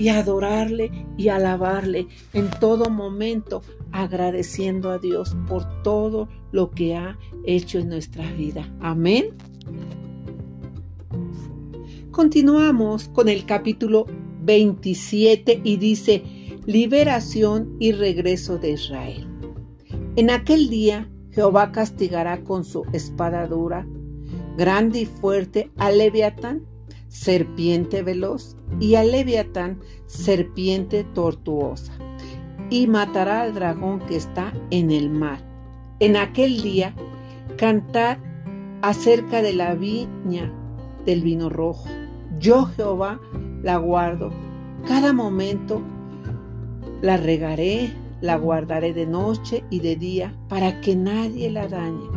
y 0.00 0.08
adorarle 0.08 0.90
y 1.18 1.28
alabarle 1.28 2.08
en 2.32 2.48
todo 2.58 2.88
momento, 2.88 3.60
agradeciendo 3.92 4.90
a 4.90 4.98
Dios 4.98 5.36
por 5.46 5.82
todo 5.82 6.26
lo 6.52 6.70
que 6.70 6.96
ha 6.96 7.18
hecho 7.44 7.78
en 7.78 7.90
nuestra 7.90 8.32
vida. 8.32 8.66
Amén. 8.80 9.36
Continuamos 12.10 13.10
con 13.10 13.28
el 13.28 13.44
capítulo 13.44 14.06
27 14.42 15.60
y 15.64 15.76
dice, 15.76 16.24
liberación 16.64 17.76
y 17.78 17.92
regreso 17.92 18.56
de 18.56 18.70
Israel. 18.70 19.28
En 20.16 20.30
aquel 20.30 20.70
día 20.70 21.10
Jehová 21.30 21.72
castigará 21.72 22.42
con 22.42 22.64
su 22.64 22.86
espada 22.94 23.46
dura, 23.46 23.86
grande 24.56 25.00
y 25.00 25.04
fuerte 25.04 25.70
a 25.76 25.90
Leviatán 25.90 26.69
serpiente 27.11 28.03
veloz, 28.03 28.57
y 28.79 28.94
al 28.94 29.11
leviatán, 29.11 29.81
serpiente 30.07 31.05
tortuosa, 31.05 31.92
y 32.70 32.87
matará 32.87 33.42
al 33.42 33.53
dragón 33.53 33.99
que 34.07 34.16
está 34.16 34.55
en 34.70 34.92
el 34.92 35.11
mar. 35.11 35.44
En 35.99 36.16
aquel 36.16 36.62
día, 36.62 36.94
cantad 37.57 38.18
acerca 38.81 39.42
de 39.42 39.53
la 39.53 39.75
viña 39.75 40.53
del 41.05 41.23
vino 41.23 41.51
rojo. 41.51 41.88
Yo 42.38 42.66
Jehová 42.66 43.20
la 43.62 43.77
guardo, 43.77 44.31
cada 44.87 45.12
momento 45.12 45.83
la 47.03 47.16
regaré, 47.16 47.92
la 48.20 48.37
guardaré 48.37 48.94
de 48.94 49.07
noche 49.07 49.64
y 49.68 49.81
de 49.81 49.96
día, 49.96 50.38
para 50.49 50.81
que 50.81 50.94
nadie 50.94 51.51
la 51.51 51.66
dañe. 51.66 52.09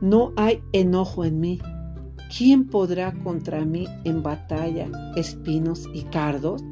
No 0.00 0.32
hay 0.36 0.62
enojo 0.72 1.24
en 1.24 1.38
mí, 1.38 1.60
¿quién 2.36 2.66
podrá 2.66 3.12
contra 3.22 3.64
mí 3.64 3.86
en 4.04 4.22
batalla 4.22 4.88
espinos 5.16 5.88
y 5.92 6.02
cardos? 6.04 6.62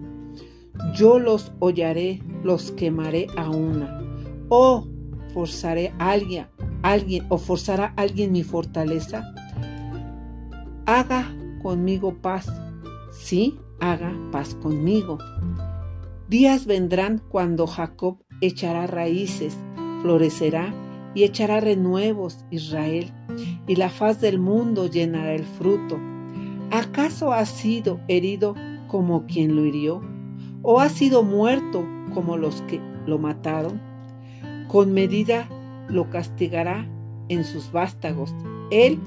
Yo 0.95 1.19
los 1.19 1.53
hollaré, 1.59 2.23
los 2.42 2.71
quemaré 2.73 3.27
a 3.37 3.51
una. 3.51 4.01
O 4.49 4.87
forzaré 5.33 5.92
a 5.99 6.11
alguien, 6.11 6.47
alguien 6.83 7.27
o 7.29 7.38
forzará 7.38 7.95
a 7.97 8.03
alguien 8.03 8.33
mi 8.33 8.42
fortaleza. 8.42 9.25
Haga 10.87 11.35
conmigo 11.62 12.14
paz. 12.14 12.47
Sí, 13.11 13.59
haga 13.81 14.12
paz 14.31 14.55
conmigo. 14.55 15.19
Días 16.29 16.66
vendrán 16.66 17.23
cuando 17.29 17.66
Jacob 17.66 18.19
echará 18.40 18.87
raíces, 18.87 19.57
florecerá 20.03 20.75
y 21.16 21.24
echará 21.24 21.61
renuevos 21.61 22.44
Israel, 22.50 23.11
y 23.66 23.76
la 23.76 23.88
faz 23.88 24.20
del 24.20 24.38
mundo 24.38 24.87
llenará 24.87 25.33
el 25.33 25.44
fruto. 25.44 25.98
¿Acaso 26.70 27.33
ha 27.33 27.46
sido 27.46 27.98
herido 28.07 28.55
como 28.87 29.24
quien 29.24 29.57
lo 29.57 29.64
hirió? 29.64 30.02
¿O 30.61 30.79
ha 30.79 30.90
sido 30.90 31.22
muerto 31.22 31.88
como 32.12 32.37
los 32.37 32.61
que 32.62 32.83
lo 33.07 33.18
mataron? 33.18 33.81
Con 34.68 34.92
medida 34.92 35.48
lo 35.88 36.11
castigará 36.11 36.87
en 37.31 37.44
sus 37.44 37.72
vástagos. 37.72 38.35
Él 38.70 39.00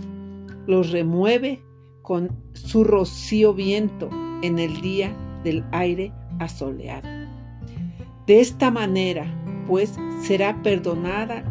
los 0.65 0.89
remueve 0.89 1.63
con 2.01 2.31
su 2.53 2.85
rocío 2.85 3.53
viento 3.53 4.09
en 4.41 4.57
el 4.57 4.81
día 4.81 5.15
del 5.43 5.63
aire 5.71 6.11
asoleado. 6.39 7.07
De 8.25 8.39
esta 8.39 8.71
manera, 8.71 9.27
pues, 9.67 9.93
será 10.23 10.59
perdonada 10.63 11.43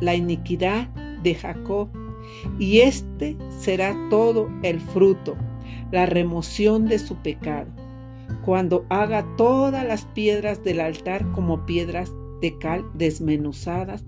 la 0.00 0.14
iniquidad 0.14 0.88
de 1.22 1.34
Jacob, 1.34 1.88
y 2.58 2.80
este 2.80 3.36
será 3.60 3.94
todo 4.10 4.48
el 4.62 4.80
fruto, 4.80 5.36
la 5.92 6.06
remoción 6.06 6.86
de 6.86 6.98
su 6.98 7.16
pecado, 7.16 7.70
cuando 8.44 8.84
haga 8.88 9.24
todas 9.36 9.86
las 9.86 10.04
piedras 10.06 10.62
del 10.64 10.80
altar 10.80 11.30
como 11.32 11.64
piedras 11.66 12.12
de 12.40 12.58
cal 12.58 12.84
desmenuzadas, 12.94 14.04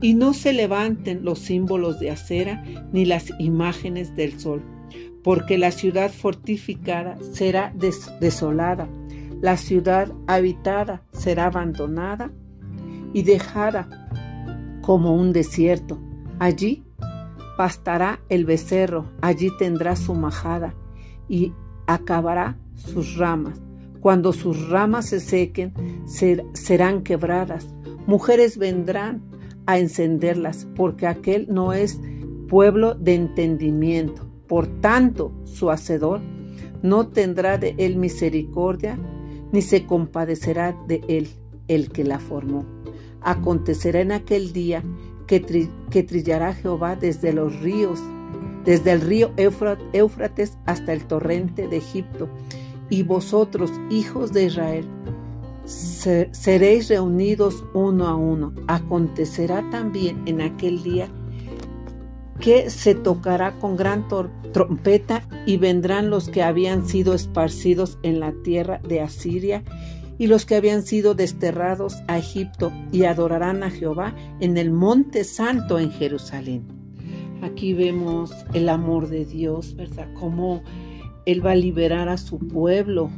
y 0.00 0.14
no 0.14 0.34
se 0.34 0.52
levanten 0.52 1.24
los 1.24 1.38
símbolos 1.38 1.98
de 1.98 2.10
acera 2.10 2.62
ni 2.92 3.04
las 3.04 3.32
imágenes 3.38 4.14
del 4.14 4.38
sol, 4.38 4.62
porque 5.22 5.58
la 5.58 5.70
ciudad 5.70 6.10
fortificada 6.10 7.16
será 7.32 7.72
desolada, 8.20 8.88
la 9.40 9.56
ciudad 9.56 10.12
habitada 10.26 11.02
será 11.12 11.46
abandonada 11.46 12.30
y 13.12 13.22
dejada 13.22 14.08
como 14.86 15.16
un 15.16 15.32
desierto. 15.32 15.98
Allí 16.38 16.84
pastará 17.56 18.20
el 18.28 18.44
becerro, 18.44 19.10
allí 19.20 19.50
tendrá 19.58 19.96
su 19.96 20.14
majada 20.14 20.74
y 21.28 21.52
acabará 21.88 22.56
sus 22.76 23.16
ramas. 23.16 23.60
Cuando 24.00 24.32
sus 24.32 24.68
ramas 24.68 25.06
se 25.06 25.18
sequen, 25.18 25.74
serán 26.52 27.02
quebradas. 27.02 27.66
Mujeres 28.06 28.58
vendrán 28.58 29.22
a 29.66 29.80
encenderlas, 29.80 30.68
porque 30.76 31.08
aquel 31.08 31.48
no 31.50 31.72
es 31.72 32.00
pueblo 32.48 32.94
de 32.94 33.16
entendimiento. 33.16 34.30
Por 34.46 34.68
tanto, 34.80 35.32
su 35.42 35.70
hacedor 35.70 36.20
no 36.82 37.08
tendrá 37.08 37.58
de 37.58 37.74
él 37.78 37.96
misericordia, 37.96 38.96
ni 39.50 39.62
se 39.62 39.84
compadecerá 39.84 40.76
de 40.86 41.02
él 41.08 41.28
el 41.66 41.90
que 41.90 42.04
la 42.04 42.20
formó. 42.20 42.75
Acontecerá 43.22 44.00
en 44.00 44.12
aquel 44.12 44.52
día 44.52 44.82
que, 45.26 45.40
trillará 45.40 46.54
Jehová 46.54 46.96
desde 46.96 47.32
los 47.32 47.58
ríos, 47.60 48.00
desde 48.64 48.92
el 48.92 49.00
río 49.00 49.32
Éufrates 49.36 50.58
hasta 50.66 50.92
el 50.92 51.04
torrente 51.04 51.68
de 51.68 51.78
Egipto, 51.78 52.28
y 52.88 53.02
vosotros, 53.02 53.72
hijos 53.90 54.32
de 54.32 54.44
Israel, 54.44 54.86
seréis 55.64 56.88
reunidos 56.88 57.64
uno 57.74 58.06
a 58.06 58.14
uno. 58.14 58.52
Acontecerá 58.68 59.68
también 59.70 60.22
en 60.26 60.40
aquel 60.40 60.82
día 60.82 61.08
que 62.40 62.70
se 62.70 62.94
tocará 62.94 63.58
con 63.58 63.76
gran 63.76 64.06
trompeta 64.52 65.26
y 65.46 65.56
vendrán 65.56 66.10
los 66.10 66.28
que 66.28 66.42
habían 66.42 66.86
sido 66.86 67.14
esparcidos 67.14 67.98
en 68.02 68.20
la 68.20 68.32
tierra 68.44 68.80
de 68.86 69.00
Asiria 69.00 69.64
y 70.18 70.26
los 70.26 70.46
que 70.46 70.56
habían 70.56 70.82
sido 70.82 71.14
desterrados 71.14 71.96
a 72.08 72.18
Egipto 72.18 72.72
y 72.92 73.04
adorarán 73.04 73.62
a 73.62 73.70
Jehová 73.70 74.14
en 74.40 74.56
el 74.56 74.70
monte 74.70 75.24
santo 75.24 75.78
en 75.78 75.90
Jerusalén. 75.90 76.64
Aquí 77.42 77.74
vemos 77.74 78.32
el 78.54 78.68
amor 78.68 79.08
de 79.08 79.24
Dios, 79.24 79.76
¿verdad? 79.76 80.08
Cómo 80.14 80.62
Él 81.26 81.44
va 81.44 81.52
a 81.52 81.56
liberar 81.56 82.08
a 82.08 82.16
su 82.16 82.38
pueblo. 82.38 83.10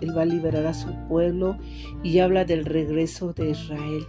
Él 0.00 0.16
va 0.16 0.22
a 0.22 0.26
liberar 0.26 0.66
a 0.66 0.74
su 0.74 0.88
pueblo 1.08 1.58
y 2.02 2.20
habla 2.20 2.44
del 2.44 2.64
regreso 2.64 3.32
de 3.32 3.50
Israel. 3.50 4.06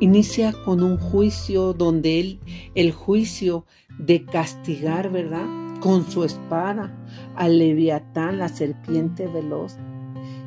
Inicia 0.00 0.52
con 0.64 0.82
un 0.82 0.98
juicio 0.98 1.72
donde 1.72 2.20
Él, 2.20 2.40
el 2.74 2.92
juicio 2.92 3.64
de 3.98 4.24
castigar, 4.24 5.10
¿verdad? 5.10 5.46
Con 5.80 6.10
su 6.10 6.24
espada 6.24 6.92
al 7.36 7.58
leviatán, 7.58 8.38
la 8.38 8.48
serpiente 8.48 9.28
veloz 9.28 9.76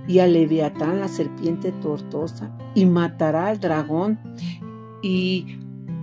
y 0.09 0.17
a 0.17 0.25
Leviatán 0.25 0.99
la 0.99 1.07
serpiente 1.07 1.71
tortosa, 1.71 2.51
y 2.73 2.85
matará 2.85 3.49
al 3.49 3.59
dragón, 3.59 4.19
y 5.03 5.59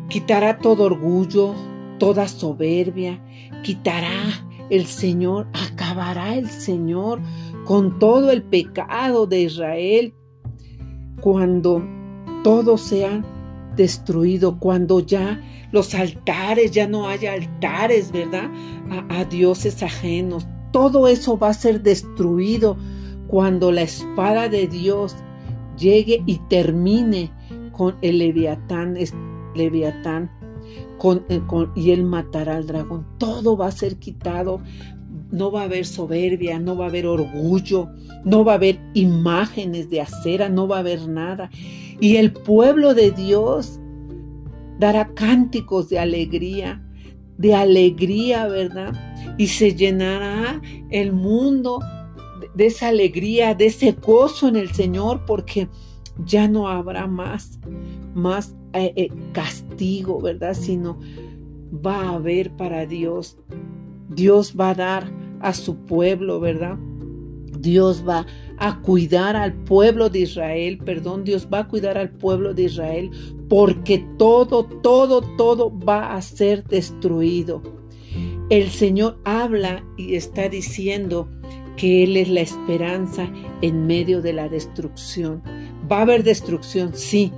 quitará 0.08 0.58
todo 0.58 0.84
orgullo, 0.84 1.54
toda 1.98 2.28
soberbia, 2.28 3.20
quitará 3.64 4.12
el 4.70 4.86
Señor, 4.86 5.48
acabará 5.52 6.36
el 6.36 6.48
Señor 6.48 7.20
con 7.64 7.98
todo 7.98 8.30
el 8.30 8.44
pecado 8.44 9.26
de 9.26 9.40
Israel, 9.42 10.14
cuando 11.20 11.82
todo 12.44 12.78
sea 12.78 13.24
destruido, 13.74 14.60
cuando 14.60 15.00
ya 15.00 15.42
los 15.72 15.96
altares, 15.96 16.70
ya 16.70 16.86
no 16.86 17.08
haya 17.08 17.32
altares, 17.32 18.12
¿verdad? 18.12 18.48
A, 18.88 19.20
a 19.20 19.24
dioses 19.24 19.82
ajenos. 19.82 20.46
Todo 20.70 21.08
eso 21.08 21.36
va 21.36 21.48
a 21.48 21.54
ser 21.54 21.82
destruido 21.82 22.76
cuando 23.28 23.72
la 23.72 23.82
espada 23.82 24.48
de 24.48 24.66
Dios 24.66 25.16
llegue 25.78 26.22
y 26.26 26.38
termine 26.48 27.30
con 27.72 27.96
el 28.02 28.18
leviatán, 28.18 28.96
eh, 28.96 29.08
y 31.74 31.90
él 31.90 32.04
matará 32.04 32.56
al 32.56 32.66
dragón, 32.66 33.06
todo 33.18 33.56
va 33.56 33.68
a 33.68 33.72
ser 33.72 33.96
quitado. 33.96 34.60
No 35.30 35.50
va 35.50 35.62
a 35.62 35.64
haber 35.64 35.84
soberbia, 35.84 36.60
no 36.60 36.76
va 36.76 36.84
a 36.84 36.88
haber 36.88 37.04
orgullo, 37.04 37.88
no 38.24 38.44
va 38.44 38.52
a 38.52 38.54
haber 38.54 38.78
imágenes 38.94 39.90
de 39.90 40.00
acera, 40.00 40.48
no 40.48 40.68
va 40.68 40.76
a 40.76 40.80
haber 40.80 41.08
nada. 41.08 41.50
Y 42.00 42.16
el 42.16 42.32
pueblo 42.32 42.94
de 42.94 43.10
Dios 43.10 43.80
dará 44.78 45.08
cánticos 45.14 45.88
de 45.88 45.98
alegría, 45.98 46.80
de 47.38 47.56
alegría, 47.56 48.46
¿verdad? 48.46 48.94
Y 49.36 49.48
se 49.48 49.74
llenará 49.74 50.62
el 50.90 51.12
mundo 51.12 51.80
de 52.56 52.66
esa 52.66 52.88
alegría, 52.88 53.54
de 53.54 53.66
ese 53.66 53.92
gozo 53.92 54.48
en 54.48 54.56
el 54.56 54.72
Señor, 54.72 55.24
porque 55.26 55.68
ya 56.24 56.48
no 56.48 56.68
habrá 56.68 57.06
más, 57.06 57.60
más 58.14 58.56
eh, 58.72 58.92
eh, 58.96 59.08
castigo, 59.32 60.20
¿verdad? 60.20 60.54
Sino 60.54 60.98
va 61.84 62.00
a 62.00 62.14
haber 62.14 62.50
para 62.56 62.86
Dios. 62.86 63.36
Dios 64.08 64.54
va 64.58 64.70
a 64.70 64.74
dar 64.74 65.12
a 65.40 65.52
su 65.52 65.76
pueblo, 65.76 66.40
¿verdad? 66.40 66.78
Dios 67.58 68.02
va 68.08 68.26
a 68.58 68.80
cuidar 68.80 69.36
al 69.36 69.52
pueblo 69.52 70.08
de 70.08 70.20
Israel, 70.20 70.78
perdón, 70.78 71.24
Dios 71.24 71.48
va 71.52 71.60
a 71.60 71.68
cuidar 71.68 71.98
al 71.98 72.10
pueblo 72.10 72.54
de 72.54 72.64
Israel 72.64 73.10
porque 73.48 74.04
todo, 74.16 74.64
todo, 74.64 75.20
todo 75.36 75.78
va 75.78 76.14
a 76.14 76.22
ser 76.22 76.64
destruido. 76.64 77.62
El 78.48 78.70
Señor 78.70 79.18
habla 79.24 79.84
y 79.98 80.14
está 80.14 80.48
diciendo 80.48 81.28
que 81.76 82.04
Él 82.04 82.16
es 82.16 82.28
la 82.28 82.40
esperanza 82.40 83.30
en 83.62 83.86
medio 83.86 84.22
de 84.22 84.32
la 84.32 84.48
destrucción. 84.48 85.42
Va 85.90 85.98
a 85.98 86.02
haber 86.02 86.24
destrucción, 86.24 86.92
sí, 86.94 87.32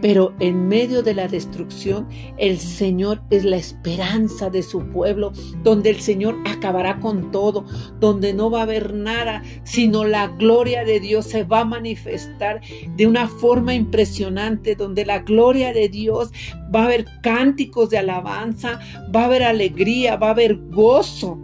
pero 0.00 0.32
en 0.38 0.68
medio 0.68 1.02
de 1.02 1.14
la 1.14 1.26
destrucción, 1.26 2.06
el 2.36 2.58
Señor 2.58 3.20
es 3.30 3.44
la 3.44 3.56
esperanza 3.56 4.48
de 4.48 4.62
su 4.62 4.86
pueblo, 4.90 5.32
donde 5.62 5.90
el 5.90 6.00
Señor 6.00 6.36
acabará 6.46 7.00
con 7.00 7.32
todo, 7.32 7.64
donde 7.98 8.32
no 8.32 8.50
va 8.50 8.60
a 8.60 8.62
haber 8.62 8.94
nada, 8.94 9.42
sino 9.64 10.04
la 10.04 10.28
gloria 10.28 10.84
de 10.84 11.00
Dios 11.00 11.26
se 11.26 11.42
va 11.42 11.60
a 11.60 11.64
manifestar 11.64 12.60
de 12.96 13.06
una 13.06 13.26
forma 13.26 13.74
impresionante, 13.74 14.76
donde 14.76 15.04
la 15.04 15.20
gloria 15.20 15.72
de 15.72 15.88
Dios 15.88 16.30
va 16.74 16.82
a 16.82 16.86
haber 16.86 17.06
cánticos 17.22 17.90
de 17.90 17.98
alabanza, 17.98 18.78
va 19.14 19.22
a 19.22 19.26
haber 19.26 19.42
alegría, 19.42 20.16
va 20.16 20.28
a 20.28 20.32
haber 20.32 20.56
gozo 20.70 21.38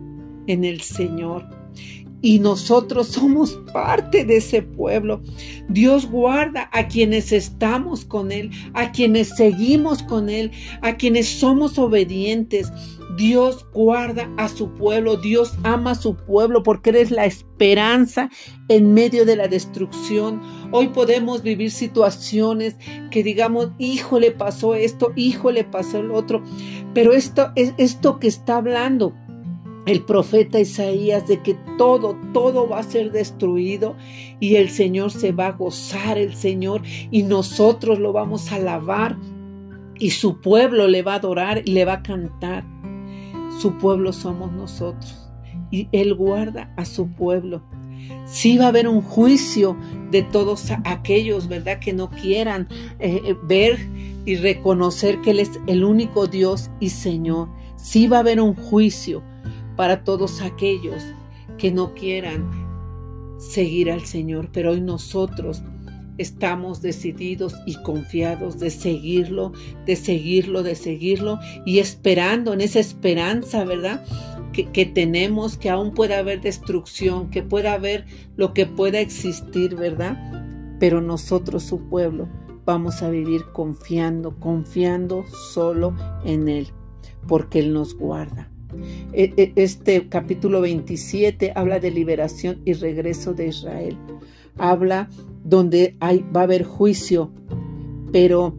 en 0.47 0.65
el 0.65 0.81
Señor 0.81 1.54
y 2.25 2.39
nosotros 2.39 3.09
somos 3.09 3.61
parte 3.75 4.25
de 4.25 4.39
ese 4.39 4.63
pueblo. 4.63 5.21
Dios 5.69 6.11
guarda 6.11 6.71
a 6.73 6.89
quienes 6.89 7.33
estamos 7.33 8.07
con 8.07 8.33
Él, 8.33 8.51
a 8.73 8.93
quienes 8.93 9.37
seguimos 9.37 10.03
con 10.03 10.31
Él, 10.31 10.51
a 10.81 10.97
quienes 10.97 11.29
somos 11.29 11.79
obedientes. 11.79 12.73
Dios 13.19 13.67
guarda 13.75 14.31
a 14.39 14.49
su 14.49 14.73
pueblo, 14.73 15.19
Dios 15.19 15.53
ama 15.65 15.91
a 15.91 15.95
su 15.97 16.17
pueblo 16.17 16.63
porque 16.63 16.91
eres 16.91 17.11
la 17.11 17.27
esperanza 17.27 18.31
en 18.69 18.95
medio 18.95 19.27
de 19.27 19.37
la 19.37 19.47
destrucción. 19.47 20.41
Hoy 20.73 20.89
podemos 20.89 21.43
vivir 21.43 21.71
situaciones 21.71 22.77
que 23.11 23.23
digamos, 23.23 23.69
hijo 23.79 24.19
le 24.19 24.31
pasó 24.31 24.75
esto, 24.75 25.13
hijo 25.15 25.53
le 25.53 25.65
pasó 25.65 25.99
el 25.99 26.11
otro, 26.11 26.43
pero 26.95 27.13
esto 27.13 27.53
es 27.55 27.75
esto 27.77 28.19
que 28.19 28.29
está 28.29 28.57
hablando 28.57 29.13
el 29.87 30.03
profeta 30.03 30.61
Isaías 30.61 31.27
de 31.27 31.43
que 31.43 31.57
todo, 31.77 32.17
todo 32.33 32.69
va 32.69 32.79
a 32.79 32.83
ser 32.83 33.13
destruido 33.13 33.97
y 34.41 34.57
el 34.57 34.71
Señor 34.71 35.11
se 35.11 35.33
va 35.33 35.49
a 35.49 35.53
gozar, 35.53 36.17
el 36.19 36.35
Señor, 36.35 36.83
y 37.11 37.23
nosotros 37.23 37.99
lo 37.99 38.13
vamos 38.13 38.51
a 38.51 38.57
alabar 38.57 39.17
y 39.99 40.11
su 40.11 40.41
pueblo 40.41 40.89
le 40.89 41.03
va 41.03 41.15
a 41.15 41.17
adorar 41.17 41.63
y 41.65 41.73
le 41.73 41.85
va 41.85 41.95
a 41.95 42.03
cantar. 42.03 42.65
Su 43.61 43.79
pueblo 43.79 44.13
somos 44.13 44.53
nosotros 44.53 45.31
y 45.71 45.89
Él 45.93 46.15
guarda 46.15 46.73
a 46.77 46.85
su 46.85 47.09
pueblo. 47.09 47.63
Sí 48.27 48.59
va 48.59 48.67
a 48.67 48.69
haber 48.69 48.89
un 48.89 49.01
juicio 49.01 49.77
de 50.11 50.23
todos 50.23 50.71
aquellos, 50.85 51.49
¿verdad? 51.49 51.79
Que 51.79 51.93
no 51.93 52.11
quieran 52.11 52.69
eh, 52.99 53.21
eh, 53.25 53.37
ver 53.45 53.79
y 54.25 54.37
reconocer 54.37 55.21
que 55.21 55.31
Él 55.31 55.41
es 55.41 55.61
el 55.67 55.85
único 55.85 56.27
Dios 56.27 56.71
y 56.81 56.89
Señor. 56.91 57.49
Sí 57.77 58.07
va 58.07 58.19
a 58.19 58.21
haber 58.21 58.41
un 58.41 58.55
juicio 58.55 59.23
para 59.77 60.05
todos 60.05 60.41
aquellos 60.41 61.03
que 61.59 61.71
no 61.71 61.95
quieran 61.95 62.51
seguir 63.39 63.91
al 63.91 64.05
Señor, 64.05 64.49
pero 64.53 64.73
hoy 64.73 64.81
nosotros 64.81 65.63
estamos 66.19 66.81
decididos 66.81 67.55
y 67.67 67.75
confiados 67.83 68.59
de 68.59 68.71
seguirlo, 68.71 69.53
de 69.87 69.97
seguirlo, 69.97 70.63
de 70.63 70.75
seguirlo 70.75 71.39
y 71.65 71.79
esperando 71.79 72.53
en 72.53 72.61
esa 72.61 72.81
esperanza, 72.81 73.65
¿verdad? 73.65 74.05
Que, 74.53 74.67
que, 74.67 74.87
tenemos, 74.87 75.57
que 75.57 75.71
aún 75.71 75.93
pueda 75.93 76.19
haber 76.19 76.41
destrucción, 76.41 77.31
que 77.31 77.43
pueda 77.43 77.73
haber 77.73 78.07
lo 78.37 78.55
que 78.55 78.67
pueda 78.67 79.01
existir, 79.01 79.75
¿verdad? 79.75 80.77
Pero 80.79 81.01
nosotros, 81.01 81.65
su 81.65 81.89
pueblo, 81.89 82.29
vamos 82.65 83.03
a 83.03 83.11
vivir 83.11 83.47
confiando, 83.53 84.39
confiando 84.39 85.25
solo 85.53 85.97
en 86.25 86.49
Él, 86.49 86.69
porque 87.27 87.59
Él 87.59 87.73
nos 87.73 87.97
guarda. 87.97 88.54
E, 89.13 89.33
e, 89.37 89.53
este 89.57 90.09
capítulo 90.09 90.61
27 90.61 91.53
habla 91.55 91.81
de 91.81 91.91
liberación 91.91 92.61
y 92.65 92.73
regreso 92.75 93.35
de 93.35 93.49
Israel. 93.49 93.97
Habla 94.57 95.09
donde 95.45 95.97
hay, 96.01 96.25
va 96.35 96.41
a 96.41 96.45
haber 96.45 96.65
juicio, 96.65 97.31
pero 98.13 98.55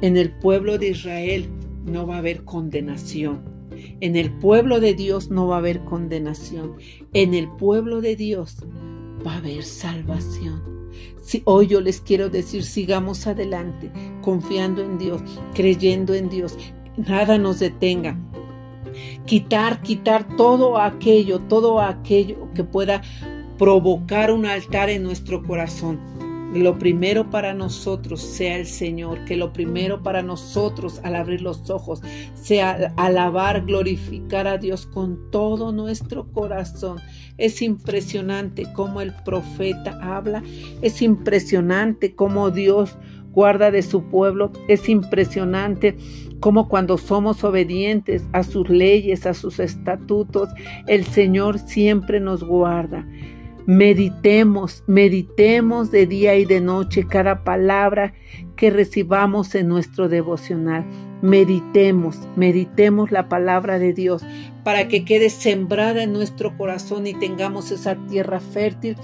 en 0.00 0.16
el 0.16 0.30
pueblo 0.30 0.78
de 0.78 0.88
Israel 0.88 1.48
no 1.84 2.06
va 2.06 2.16
a 2.16 2.18
haber 2.18 2.44
condenación. 2.44 3.42
En 4.00 4.16
el 4.16 4.32
pueblo 4.32 4.80
de 4.80 4.94
Dios 4.94 5.30
no 5.30 5.48
va 5.48 5.56
a 5.56 5.58
haber 5.58 5.80
condenación. 5.80 6.74
En 7.12 7.34
el 7.34 7.48
pueblo 7.48 8.00
de 8.00 8.16
Dios 8.16 8.56
va 9.26 9.34
a 9.34 9.38
haber 9.38 9.62
salvación. 9.62 10.62
Si 11.22 11.42
hoy 11.44 11.68
yo 11.68 11.80
les 11.80 12.00
quiero 12.00 12.28
decir, 12.28 12.64
sigamos 12.64 13.26
adelante, 13.26 13.90
confiando 14.22 14.82
en 14.82 14.98
Dios, 14.98 15.22
creyendo 15.54 16.14
en 16.14 16.28
Dios, 16.28 16.56
nada 16.96 17.38
nos 17.38 17.60
detenga 17.60 18.18
quitar, 19.26 19.82
quitar 19.82 20.36
todo 20.36 20.78
aquello, 20.78 21.40
todo 21.40 21.80
aquello 21.80 22.48
que 22.54 22.64
pueda 22.64 23.02
provocar 23.58 24.32
un 24.32 24.46
altar 24.46 24.88
en 24.88 25.02
nuestro 25.02 25.42
corazón. 25.42 26.00
lo 26.54 26.78
primero 26.78 27.30
para 27.30 27.54
nosotros 27.54 28.20
sea 28.20 28.56
el 28.56 28.66
Señor, 28.66 29.24
que 29.24 29.36
lo 29.36 29.52
primero 29.52 30.02
para 30.02 30.22
nosotros 30.22 30.98
al 31.04 31.14
abrir 31.14 31.42
los 31.42 31.70
ojos 31.70 32.00
sea 32.34 32.92
alabar, 32.96 33.64
glorificar 33.66 34.48
a 34.48 34.58
Dios 34.58 34.86
con 34.86 35.30
todo 35.30 35.70
nuestro 35.70 36.26
corazón. 36.32 36.98
Es 37.38 37.62
impresionante 37.62 38.66
cómo 38.72 39.00
el 39.00 39.12
profeta 39.24 39.96
habla, 40.02 40.42
es 40.82 41.02
impresionante 41.02 42.14
cómo 42.16 42.50
Dios 42.50 42.96
guarda 43.32 43.70
de 43.70 43.82
su 43.82 44.02
pueblo, 44.04 44.50
es 44.68 44.88
impresionante 44.88 45.96
cómo 46.40 46.68
cuando 46.68 46.98
somos 46.98 47.44
obedientes 47.44 48.24
a 48.32 48.42
sus 48.42 48.68
leyes, 48.68 49.26
a 49.26 49.34
sus 49.34 49.60
estatutos, 49.60 50.48
el 50.86 51.04
Señor 51.04 51.58
siempre 51.58 52.18
nos 52.18 52.42
guarda. 52.42 53.06
Meditemos, 53.66 54.82
meditemos 54.86 55.90
de 55.90 56.06
día 56.06 56.34
y 56.34 56.44
de 56.44 56.60
noche 56.60 57.06
cada 57.06 57.44
palabra 57.44 58.14
que 58.56 58.70
recibamos 58.70 59.54
en 59.54 59.68
nuestro 59.68 60.08
devocional. 60.08 60.84
Meditemos, 61.22 62.18
meditemos 62.36 63.12
la 63.12 63.28
palabra 63.28 63.78
de 63.78 63.92
Dios 63.92 64.24
para 64.64 64.88
que 64.88 65.04
quede 65.04 65.28
sembrada 65.30 66.02
en 66.02 66.12
nuestro 66.12 66.56
corazón 66.56 67.06
y 67.06 67.14
tengamos 67.14 67.70
esa 67.70 67.94
tierra 68.08 68.40
fértil 68.40 68.96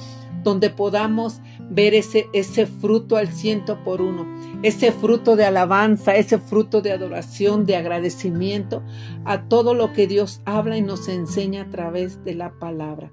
donde 0.46 0.70
podamos 0.70 1.40
ver 1.70 1.92
ese, 1.92 2.28
ese 2.32 2.66
fruto 2.66 3.16
al 3.16 3.26
ciento 3.26 3.82
por 3.82 4.00
uno, 4.00 4.24
ese 4.62 4.92
fruto 4.92 5.34
de 5.34 5.44
alabanza, 5.44 6.14
ese 6.14 6.38
fruto 6.38 6.82
de 6.82 6.92
adoración, 6.92 7.66
de 7.66 7.74
agradecimiento 7.74 8.84
a 9.24 9.48
todo 9.48 9.74
lo 9.74 9.92
que 9.92 10.06
Dios 10.06 10.42
habla 10.44 10.78
y 10.78 10.82
nos 10.82 11.08
enseña 11.08 11.62
a 11.62 11.70
través 11.70 12.22
de 12.22 12.36
la 12.36 12.56
palabra. 12.60 13.10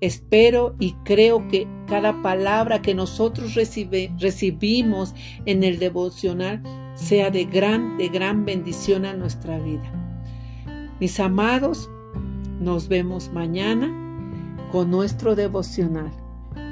Espero 0.00 0.76
y 0.78 0.92
creo 1.04 1.48
que 1.48 1.66
cada 1.88 2.22
palabra 2.22 2.80
que 2.80 2.94
nosotros 2.94 3.56
recibimos 3.56 5.12
en 5.46 5.64
el 5.64 5.80
devocional 5.80 6.62
sea 6.94 7.32
de 7.32 7.46
gran, 7.46 7.98
de 7.98 8.10
gran 8.10 8.44
bendición 8.44 9.06
a 9.06 9.14
nuestra 9.14 9.58
vida. 9.58 9.92
Mis 11.00 11.18
amados, 11.18 11.90
nos 12.60 12.86
vemos 12.86 13.32
mañana 13.32 13.92
con 14.70 14.92
nuestro 14.92 15.34
devocional. 15.34 16.19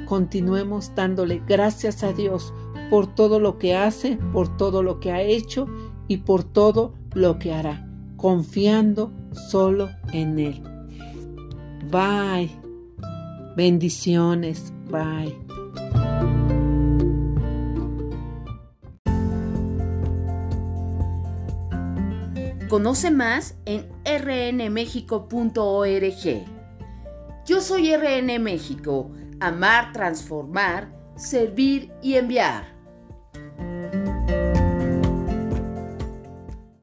Continuemos 0.09 0.91
dándole 0.95 1.43
gracias 1.47 2.03
a 2.03 2.13
Dios 2.13 2.51
por 2.89 3.13
todo 3.13 3.39
lo 3.39 3.59
que 3.59 3.75
hace, 3.75 4.17
por 4.33 4.57
todo 4.57 4.81
lo 4.81 4.99
que 4.99 5.11
ha 5.11 5.21
hecho 5.21 5.67
y 6.07 6.17
por 6.17 6.43
todo 6.43 6.95
lo 7.13 7.37
que 7.37 7.53
hará, 7.53 7.87
confiando 8.17 9.13
solo 9.51 9.87
en 10.11 10.39
Él. 10.39 10.63
Bye. 11.91 12.49
Bendiciones. 13.55 14.73
Bye. 14.89 15.37
Conoce 22.67 23.11
más 23.11 23.57
en 23.65 23.85
rnmexico.org. 24.03 25.29
Yo 27.45 27.61
soy 27.61 27.95
RN 27.95 28.39
México, 28.39 29.11
amar, 29.39 29.91
transformar, 29.93 30.91
servir 31.15 31.91
y 32.01 32.15
enviar. 32.15 32.78